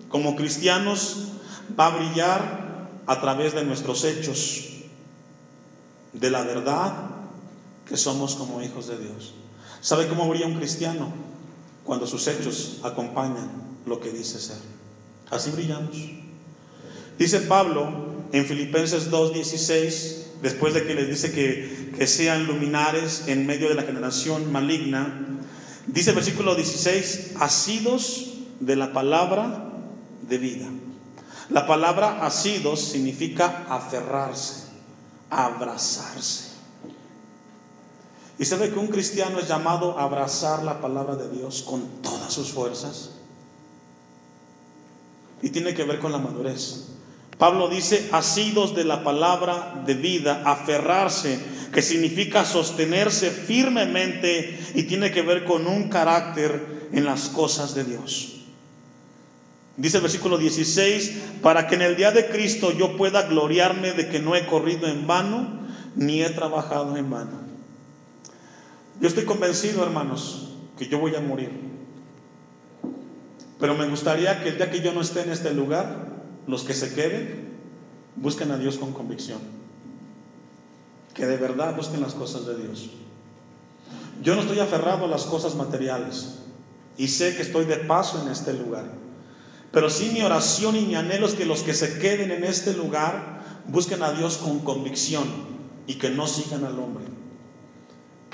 como 0.07 0.35
cristianos 0.35 1.29
va 1.77 1.87
a 1.87 1.97
brillar 1.97 2.89
a 3.07 3.19
través 3.19 3.53
de 3.55 3.65
nuestros 3.65 4.03
hechos, 4.03 4.83
de 6.13 6.29
la 6.29 6.43
verdad 6.43 6.93
que 7.87 7.97
somos 7.97 8.35
como 8.35 8.61
hijos 8.61 8.87
de 8.87 8.99
Dios. 8.99 9.33
¿Sabe 9.85 10.07
cómo 10.07 10.27
brilla 10.27 10.47
un 10.47 10.55
cristiano? 10.55 11.13
Cuando 11.83 12.07
sus 12.07 12.27
hechos 12.27 12.79
acompañan 12.81 13.51
lo 13.85 13.99
que 13.99 14.09
dice 14.09 14.39
ser. 14.39 14.57
Así 15.29 15.51
brillamos. 15.51 15.95
Dice 17.19 17.41
Pablo 17.41 18.15
en 18.31 18.47
Filipenses 18.47 19.11
2.16, 19.11 20.41
después 20.41 20.73
de 20.73 20.87
que 20.87 20.95
les 20.95 21.07
dice 21.07 21.31
que, 21.31 21.91
que 21.95 22.07
sean 22.07 22.47
luminares 22.47 23.25
en 23.27 23.45
medio 23.45 23.69
de 23.69 23.75
la 23.75 23.83
generación 23.83 24.51
maligna, 24.51 25.23
dice 25.85 26.09
el 26.09 26.15
versículo 26.15 26.55
16, 26.55 27.33
asidos 27.39 28.39
de 28.59 28.75
la 28.75 28.91
palabra 28.91 29.69
de 30.27 30.39
vida. 30.39 30.65
La 31.51 31.67
palabra 31.67 32.25
asidos 32.25 32.79
significa 32.79 33.67
aferrarse, 33.69 34.63
abrazarse. 35.29 36.44
Y 38.37 38.45
sabe 38.45 38.69
que 38.69 38.79
un 38.79 38.87
cristiano 38.87 39.39
es 39.39 39.47
llamado 39.47 39.97
a 39.97 40.03
abrazar 40.03 40.63
la 40.63 40.81
palabra 40.81 41.15
de 41.15 41.29
Dios 41.29 41.63
con 41.63 42.01
todas 42.01 42.33
sus 42.33 42.51
fuerzas. 42.51 43.11
Y 45.41 45.49
tiene 45.49 45.73
que 45.73 45.83
ver 45.83 45.99
con 45.99 46.11
la 46.11 46.17
madurez. 46.17 46.87
Pablo 47.37 47.67
dice, 47.69 48.09
asidos 48.11 48.75
de 48.75 48.83
la 48.83 49.03
palabra 49.03 49.83
de 49.85 49.93
vida, 49.93 50.41
aferrarse, 50.45 51.39
que 51.73 51.81
significa 51.81 52.45
sostenerse 52.45 53.29
firmemente 53.29 54.57
y 54.75 54.83
tiene 54.83 55.11
que 55.11 55.21
ver 55.21 55.43
con 55.43 55.67
un 55.67 55.89
carácter 55.89 56.87
en 56.93 57.05
las 57.05 57.27
cosas 57.29 57.75
de 57.75 57.83
Dios. 57.83 58.35
Dice 59.77 59.97
el 59.97 60.03
versículo 60.03 60.37
16, 60.37 61.11
para 61.41 61.67
que 61.67 61.75
en 61.75 61.81
el 61.81 61.97
día 61.97 62.11
de 62.11 62.27
Cristo 62.27 62.71
yo 62.71 62.95
pueda 62.95 63.23
gloriarme 63.23 63.91
de 63.91 64.07
que 64.07 64.19
no 64.19 64.35
he 64.35 64.45
corrido 64.45 64.87
en 64.87 65.05
vano, 65.05 65.65
ni 65.95 66.23
he 66.23 66.29
trabajado 66.29 66.95
en 66.95 67.09
vano. 67.09 67.44
Yo 68.99 69.07
estoy 69.07 69.25
convencido, 69.25 69.83
hermanos, 69.83 70.53
que 70.77 70.87
yo 70.87 70.99
voy 70.99 71.15
a 71.15 71.21
morir. 71.21 71.51
Pero 73.59 73.75
me 73.75 73.87
gustaría 73.87 74.41
que 74.43 74.49
el 74.49 74.57
día 74.57 74.69
que 74.69 74.81
yo 74.81 74.93
no 74.93 75.01
esté 75.01 75.21
en 75.21 75.31
este 75.31 75.53
lugar, 75.53 76.07
los 76.47 76.63
que 76.63 76.73
se 76.73 76.93
queden, 76.93 77.55
busquen 78.15 78.51
a 78.51 78.57
Dios 78.57 78.77
con 78.77 78.93
convicción. 78.93 79.39
Que 81.13 81.25
de 81.25 81.37
verdad 81.37 81.75
busquen 81.75 82.01
las 82.01 82.13
cosas 82.13 82.45
de 82.45 82.57
Dios. 82.57 82.89
Yo 84.21 84.35
no 84.35 84.41
estoy 84.41 84.59
aferrado 84.59 85.05
a 85.05 85.07
las 85.07 85.23
cosas 85.23 85.55
materiales 85.55 86.39
y 86.97 87.07
sé 87.07 87.35
que 87.35 87.41
estoy 87.41 87.65
de 87.65 87.77
paso 87.77 88.21
en 88.21 88.29
este 88.29 88.53
lugar. 88.53 88.85
Pero 89.71 89.89
sí 89.89 90.11
mi 90.13 90.21
oración 90.21 90.75
y 90.77 90.81
mi 90.81 90.95
anhelo 90.95 91.27
es 91.27 91.33
que 91.33 91.45
los 91.45 91.61
que 91.63 91.73
se 91.73 91.99
queden 91.99 92.31
en 92.31 92.43
este 92.45 92.73
lugar 92.73 93.41
busquen 93.67 94.03
a 94.03 94.11
Dios 94.13 94.37
con 94.37 94.59
convicción 94.59 95.25
y 95.87 95.95
que 95.95 96.09
no 96.09 96.27
sigan 96.27 96.63
al 96.63 96.79
hombre. 96.79 97.14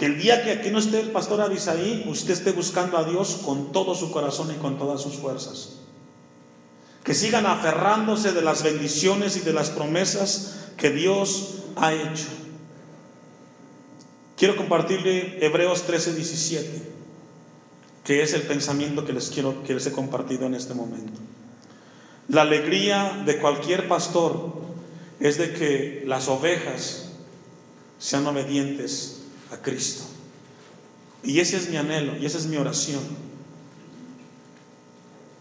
Que 0.02 0.08
el 0.08 0.18
día 0.18 0.44
que 0.44 0.50
aquí 0.50 0.72
no 0.72 0.80
esté 0.80 1.00
el 1.00 1.12
pastor 1.12 1.42
Abisaí, 1.42 2.06
usted 2.08 2.34
esté 2.34 2.54
buscando 2.54 2.98
a 2.98 3.04
Dios 3.04 3.42
con 3.46 3.72
todo 3.72 3.94
su 3.94 4.10
corazón 4.10 4.50
y 4.52 4.58
con 4.58 4.80
todas 4.80 5.00
sus 5.00 5.14
fuerzas. 5.18 5.74
Que 7.04 7.14
sigan 7.14 7.46
aferrándose 7.46 8.32
de 8.32 8.42
las 8.42 8.64
bendiciones 8.64 9.38
y 9.38 9.42
de 9.42 9.54
las 9.54 9.70
promesas 9.70 10.56
que 10.76 10.90
Dios 10.90 11.60
ha 11.76 11.94
hecho. 11.94 12.30
Quiero 14.38 14.56
compartirle 14.56 15.38
Hebreos 15.46 15.84
13, 15.84 16.16
17, 16.16 16.82
que 18.04 18.24
es 18.24 18.34
el 18.34 18.42
pensamiento 18.42 19.06
que 19.06 19.14
les 19.14 19.30
quiero 19.30 19.62
que 19.62 19.76
les 19.76 19.86
he 19.86 19.92
compartido 19.92 20.48
en 20.48 20.56
este 20.56 20.74
momento. 20.74 21.20
La 22.28 22.42
alegría 22.42 23.22
de 23.24 23.38
cualquier 23.38 23.88
pastor 23.88 24.52
es 25.20 25.38
de 25.38 25.54
que 25.54 26.04
las 26.08 26.28
ovejas 26.28 27.12
sean 28.00 28.26
obedientes 28.26 29.21
a 29.52 29.58
Cristo. 29.58 30.04
Y 31.24 31.40
ese 31.40 31.58
es 31.58 31.70
mi 31.70 31.78
anhelo 31.78 32.18
y 32.18 32.26
esa 32.26 32.38
es 32.38 32.48
mi 32.48 32.58
oración. 32.58 33.02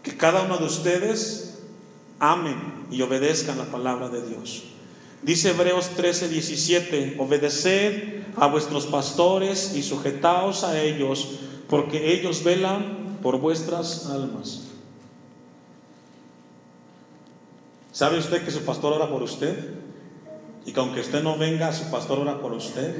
Que 0.03 0.15
cada 0.15 0.43
uno 0.43 0.57
de 0.57 0.65
ustedes 0.65 1.59
amen 2.19 2.85
y 2.91 3.01
obedezcan 3.01 3.57
la 3.57 3.65
palabra 3.65 4.09
de 4.09 4.27
Dios. 4.27 4.63
Dice 5.23 5.51
Hebreos 5.51 5.89
13, 5.89 6.29
17, 6.29 7.15
obedeced 7.19 8.23
a 8.35 8.47
vuestros 8.47 8.87
pastores 8.87 9.73
y 9.75 9.83
sujetaos 9.83 10.63
a 10.63 10.81
ellos, 10.81 11.39
porque 11.69 12.13
ellos 12.13 12.43
velan 12.43 13.19
por 13.21 13.39
vuestras 13.39 14.07
almas. 14.07 14.63
¿Sabe 17.91 18.17
usted 18.17 18.43
que 18.43 18.51
su 18.51 18.61
pastor 18.61 18.93
ora 18.93 19.09
por 19.09 19.21
usted? 19.21 19.75
Y 20.65 20.71
que 20.71 20.79
aunque 20.79 21.01
usted 21.01 21.21
no 21.21 21.37
venga, 21.37 21.73
su 21.73 21.91
pastor 21.91 22.19
ora 22.19 22.39
por 22.39 22.53
usted. 22.53 22.95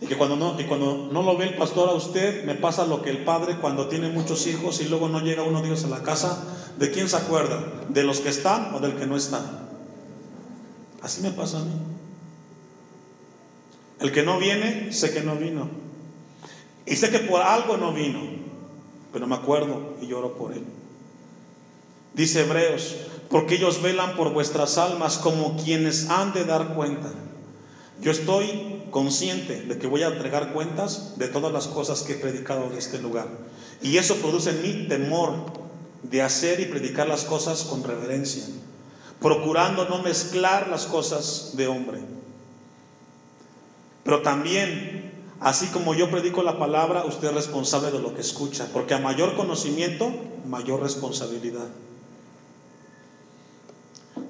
Y 0.00 0.06
que 0.06 0.16
cuando 0.16 0.36
no, 0.36 0.60
y 0.60 0.64
cuando 0.64 1.08
no 1.10 1.22
lo 1.22 1.36
ve 1.36 1.46
el 1.46 1.56
pastor 1.56 1.88
a 1.88 1.92
usted, 1.92 2.44
me 2.44 2.54
pasa 2.54 2.86
lo 2.86 3.02
que 3.02 3.10
el 3.10 3.24
padre 3.24 3.56
cuando 3.56 3.88
tiene 3.88 4.08
muchos 4.08 4.46
hijos 4.46 4.80
y 4.80 4.88
luego 4.88 5.08
no 5.08 5.20
llega 5.20 5.42
uno 5.42 5.60
de 5.60 5.68
ellos 5.68 5.84
a 5.84 5.88
la 5.88 6.02
casa, 6.02 6.44
¿de 6.78 6.90
quién 6.90 7.08
se 7.08 7.16
acuerda? 7.16 7.64
¿De 7.88 8.04
los 8.04 8.20
que 8.20 8.28
están 8.28 8.74
o 8.74 8.80
del 8.80 8.94
que 8.94 9.06
no 9.06 9.16
está? 9.16 9.66
Así 11.02 11.20
me 11.20 11.32
pasa 11.32 11.58
a 11.58 11.64
mí. 11.64 11.72
El 14.00 14.12
que 14.12 14.22
no 14.22 14.38
viene, 14.38 14.92
sé 14.92 15.12
que 15.12 15.22
no 15.22 15.34
vino. 15.34 15.68
Y 16.86 16.96
sé 16.96 17.10
que 17.10 17.18
por 17.18 17.42
algo 17.42 17.76
no 17.76 17.92
vino, 17.92 18.20
pero 19.12 19.26
me 19.26 19.34
acuerdo 19.34 19.96
y 20.00 20.06
lloro 20.06 20.34
por 20.34 20.52
él. 20.52 20.64
Dice 22.14 22.42
Hebreos, 22.42 22.96
porque 23.28 23.56
ellos 23.56 23.82
velan 23.82 24.16
por 24.16 24.32
vuestras 24.32 24.78
almas 24.78 25.18
como 25.18 25.56
quienes 25.56 26.08
han 26.08 26.32
de 26.32 26.44
dar 26.44 26.74
cuenta. 26.74 27.10
Yo 28.00 28.12
estoy 28.12 28.82
consciente 28.90 29.62
de 29.62 29.78
que 29.78 29.86
voy 29.86 30.02
a 30.02 30.08
entregar 30.08 30.52
cuentas 30.52 31.18
de 31.18 31.28
todas 31.28 31.52
las 31.52 31.66
cosas 31.66 32.02
que 32.02 32.14
he 32.14 32.16
predicado 32.16 32.70
de 32.70 32.78
este 32.78 32.98
lugar. 32.98 33.28
Y 33.82 33.96
eso 33.96 34.16
produce 34.16 34.50
en 34.50 34.62
mí 34.62 34.88
temor 34.88 35.34
de 36.02 36.22
hacer 36.22 36.60
y 36.60 36.66
predicar 36.66 37.08
las 37.08 37.24
cosas 37.24 37.64
con 37.64 37.82
reverencia, 37.82 38.44
procurando 39.20 39.88
no 39.88 40.02
mezclar 40.02 40.68
las 40.68 40.86
cosas 40.86 41.52
de 41.54 41.66
hombre. 41.66 42.00
Pero 44.04 44.22
también, 44.22 45.12
así 45.40 45.66
como 45.66 45.94
yo 45.94 46.10
predico 46.10 46.42
la 46.42 46.58
palabra, 46.58 47.04
usted 47.04 47.28
es 47.28 47.34
responsable 47.34 47.90
de 47.90 47.98
lo 47.98 48.14
que 48.14 48.20
escucha, 48.20 48.68
porque 48.72 48.94
a 48.94 48.98
mayor 48.98 49.36
conocimiento, 49.36 50.12
mayor 50.46 50.82
responsabilidad 50.82 51.66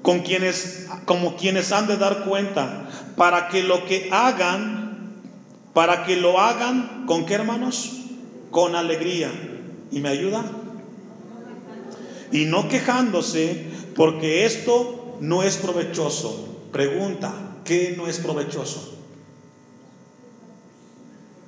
con 0.02 0.20
quienes, 0.20 0.86
como 1.04 1.36
quienes 1.36 1.72
han 1.72 1.86
de 1.86 1.96
dar 1.96 2.24
cuenta, 2.24 2.88
para 3.16 3.48
que 3.48 3.62
lo 3.62 3.84
que 3.84 4.08
hagan, 4.12 5.22
para 5.74 6.04
que 6.04 6.16
lo 6.16 6.40
hagan, 6.40 7.04
¿con 7.06 7.26
qué 7.26 7.34
hermanos? 7.34 7.92
Con 8.50 8.74
alegría. 8.74 9.30
¿Y 9.90 10.00
me 10.00 10.08
ayuda? 10.08 10.44
Y 12.32 12.44
no 12.44 12.68
quejándose, 12.68 13.66
porque 13.94 14.44
esto 14.44 15.16
no 15.20 15.42
es 15.42 15.56
provechoso. 15.56 16.66
Pregunta, 16.72 17.32
¿qué 17.64 17.94
no 17.96 18.06
es 18.06 18.18
provechoso? 18.18 18.94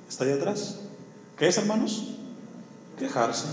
¿Está 0.09 0.25
ahí 0.25 0.31
atrás? 0.31 0.79
¿Qué 1.37 1.47
es, 1.47 1.57
hermanos? 1.57 2.15
Quejarse. 2.97 3.47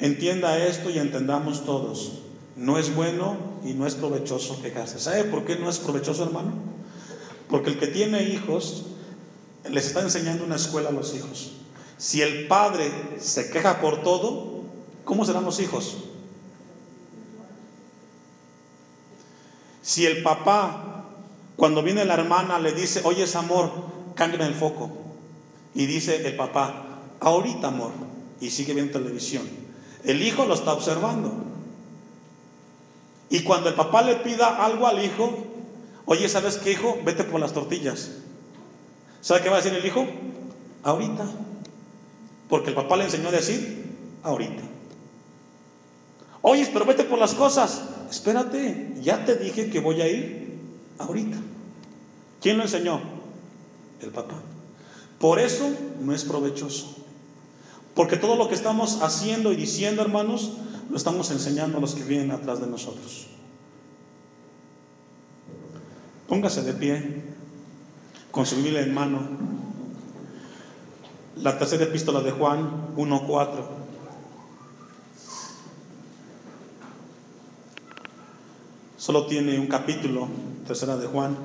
Entienda 0.00 0.58
esto 0.58 0.90
y 0.90 0.98
entendamos 0.98 1.64
todos. 1.64 2.20
No 2.56 2.78
es 2.78 2.94
bueno 2.94 3.36
y 3.64 3.74
no 3.74 3.86
es 3.86 3.94
provechoso 3.94 4.60
quejarse. 4.62 4.98
¿Sabe 4.98 5.24
por 5.24 5.44
qué 5.44 5.56
no 5.56 5.68
es 5.68 5.78
provechoso, 5.78 6.24
hermano? 6.24 6.52
Porque 7.48 7.70
el 7.70 7.78
que 7.78 7.86
tiene 7.86 8.22
hijos 8.22 8.84
les 9.68 9.86
está 9.86 10.00
enseñando 10.00 10.44
una 10.44 10.56
escuela 10.56 10.88
a 10.88 10.92
los 10.92 11.14
hijos. 11.14 11.52
Si 11.98 12.22
el 12.22 12.46
padre 12.46 12.90
se 13.20 13.50
queja 13.50 13.80
por 13.80 14.02
todo, 14.02 14.62
¿cómo 15.04 15.26
serán 15.26 15.44
los 15.44 15.60
hijos? 15.60 15.98
Si 19.82 20.06
el 20.06 20.22
papá, 20.22 21.04
cuando 21.56 21.82
viene 21.82 22.04
la 22.06 22.14
hermana, 22.14 22.58
le 22.58 22.72
dice, 22.72 23.02
oye, 23.04 23.24
es 23.24 23.36
amor, 23.36 23.70
cambia 24.14 24.46
el 24.46 24.54
foco. 24.54 24.90
Y 25.74 25.86
dice 25.86 26.26
el 26.26 26.36
papá, 26.36 27.00
ahorita 27.20 27.68
amor, 27.68 27.92
y 28.40 28.50
sigue 28.50 28.72
viendo 28.72 28.98
televisión. 28.98 29.69
El 30.04 30.22
hijo 30.22 30.44
lo 30.46 30.54
está 30.54 30.72
observando. 30.72 31.32
Y 33.28 33.42
cuando 33.42 33.68
el 33.68 33.74
papá 33.74 34.02
le 34.02 34.16
pida 34.16 34.64
algo 34.64 34.86
al 34.86 35.04
hijo, 35.04 35.32
oye, 36.06 36.28
¿sabes 36.28 36.56
qué, 36.56 36.72
hijo? 36.72 36.98
Vete 37.04 37.24
por 37.24 37.40
las 37.40 37.52
tortillas. 37.52 38.10
¿Sabe 39.20 39.42
qué 39.42 39.48
va 39.48 39.56
a 39.56 39.60
decir 39.60 39.76
el 39.76 39.86
hijo? 39.86 40.06
Ahorita. 40.82 41.26
Porque 42.48 42.70
el 42.70 42.74
papá 42.74 42.96
le 42.96 43.04
enseñó 43.04 43.28
a 43.28 43.32
decir, 43.32 43.94
ahorita. 44.22 44.62
Oye, 46.42 46.68
pero 46.72 46.84
vete 46.84 47.04
por 47.04 47.18
las 47.18 47.34
cosas. 47.34 47.82
Espérate, 48.10 48.96
ya 49.00 49.24
te 49.24 49.36
dije 49.36 49.70
que 49.70 49.78
voy 49.78 50.00
a 50.00 50.08
ir 50.08 50.58
ahorita. 50.98 51.36
¿Quién 52.40 52.56
lo 52.56 52.64
enseñó? 52.64 53.00
El 54.00 54.10
papá. 54.10 54.34
Por 55.18 55.38
eso 55.38 55.70
no 56.00 56.14
es 56.14 56.24
provechoso. 56.24 56.96
Porque 57.94 58.16
todo 58.16 58.36
lo 58.36 58.48
que 58.48 58.54
estamos 58.54 59.02
haciendo 59.02 59.52
y 59.52 59.56
diciendo, 59.56 60.02
hermanos, 60.02 60.52
lo 60.90 60.96
estamos 60.96 61.30
enseñando 61.30 61.78
a 61.78 61.80
los 61.80 61.94
que 61.94 62.04
vienen 62.04 62.30
atrás 62.30 62.60
de 62.60 62.66
nosotros. 62.66 63.26
Póngase 66.28 66.62
de 66.62 66.72
pie, 66.74 67.22
con 68.30 68.46
su 68.46 68.56
Biblia 68.56 68.82
en 68.82 68.94
mano. 68.94 69.20
La 71.36 71.58
tercera 71.58 71.84
epístola 71.84 72.20
de 72.20 72.30
Juan 72.30 72.94
1.4. 72.96 73.80
Solo 78.96 79.26
tiene 79.26 79.58
un 79.58 79.66
capítulo, 79.66 80.28
tercera 80.66 80.96
de 80.96 81.06
Juan. 81.06 81.36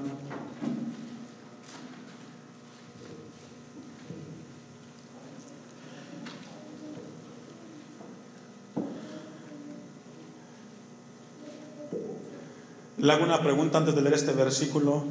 Le 13.06 13.14
hago 13.14 13.24
una 13.24 13.40
pregunta 13.40 13.78
antes 13.78 13.94
de 13.94 14.02
leer 14.02 14.16
este 14.16 14.32
versículo 14.32 15.04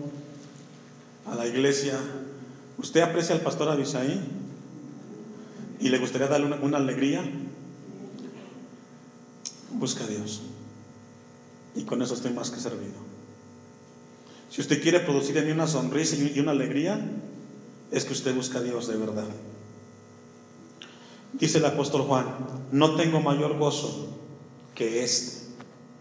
a 1.27 1.37
la 1.37 1.47
iglesia. 1.47 1.97
¿Usted 2.77 3.01
aprecia 3.03 3.37
al 3.37 3.41
pastor 3.41 3.69
Abisaí? 3.69 4.21
¿Y 5.79 5.91
le 5.91 5.99
gustaría 5.99 6.27
darle 6.27 6.47
una, 6.47 6.57
una 6.57 6.79
alegría? 6.79 7.23
Busca 9.75 10.03
a 10.03 10.09
Dios. 10.09 10.43
Y 11.77 11.85
con 11.85 12.03
eso 12.03 12.15
estoy 12.15 12.33
más 12.33 12.51
que 12.51 12.59
servido. 12.59 12.95
Si 14.51 14.61
usted 14.61 14.83
quiere 14.83 14.99
producir 14.99 15.37
en 15.37 15.47
mí 15.47 15.53
una 15.53 15.69
sonrisa 15.69 16.17
y 16.17 16.41
una 16.41 16.51
alegría, 16.51 17.01
es 17.93 18.05
que 18.05 18.13
usted 18.13 18.35
busca 18.35 18.59
a 18.59 18.63
Dios 18.63 18.89
de 18.89 18.97
verdad. 18.97 19.29
Dice 21.35 21.59
el 21.59 21.65
apóstol 21.65 22.03
Juan, 22.03 22.27
no 22.73 22.97
tengo 22.97 23.21
mayor 23.21 23.57
gozo 23.57 24.19
que 24.75 25.05
este. 25.05 25.45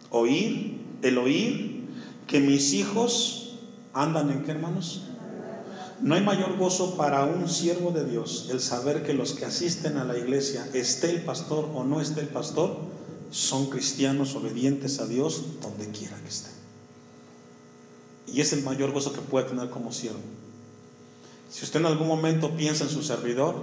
Oír, 0.10 0.82
el 1.04 1.18
oír 1.20 1.72
que 2.28 2.39
mis 2.39 2.74
hijos 2.74 3.55
andan 3.93 4.30
en 4.32 4.43
qué 4.43 4.51
hermanos. 4.51 5.01
No 6.01 6.15
hay 6.15 6.21
mayor 6.21 6.57
gozo 6.57 6.97
para 6.97 7.24
un 7.26 7.47
siervo 7.47 7.91
de 7.91 8.05
Dios 8.05 8.49
el 8.51 8.59
saber 8.59 9.03
que 9.03 9.13
los 9.13 9.34
que 9.34 9.45
asisten 9.45 9.97
a 9.97 10.03
la 10.03 10.17
iglesia, 10.17 10.67
esté 10.74 11.09
el 11.11 11.21
pastor 11.21 11.69
o 11.74 11.84
no 11.84 12.01
esté 12.01 12.21
el 12.21 12.28
pastor, 12.28 12.78
son 13.32 13.69
cristianos 13.69 14.36
obedientes 14.36 14.99
a 14.99 15.07
Dios 15.07 15.43
donde 15.61 15.88
quiera 15.89 16.17
que 16.17 16.30
estén. 16.30 16.51
Y 18.28 18.41
es 18.41 18.51
el 18.53 18.63
mayor 18.63 18.91
gozo 18.91 19.13
que 19.13 19.21
puede 19.21 19.47
tener 19.47 19.69
como 19.69 19.91
siervo. 19.91 20.19
Si 21.49 21.63
usted 21.63 21.80
en 21.80 21.86
algún 21.86 22.07
momento 22.07 22.51
piensa 22.51 22.84
en 22.84 22.89
su 22.89 23.03
servidor, 23.03 23.55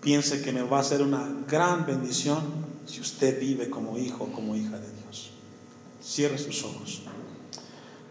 piense 0.00 0.42
que 0.42 0.52
me 0.52 0.62
va 0.62 0.80
a 0.80 0.84
ser 0.84 1.02
una 1.02 1.28
gran 1.48 1.84
bendición 1.84 2.38
si 2.86 3.00
usted 3.00 3.38
vive 3.38 3.68
como 3.68 3.98
hijo 3.98 4.24
o 4.24 4.32
como 4.32 4.56
hija 4.56 4.78
de 4.78 4.88
Dios. 5.02 5.30
Cierre 6.02 6.38
sus 6.38 6.64
ojos. 6.64 7.02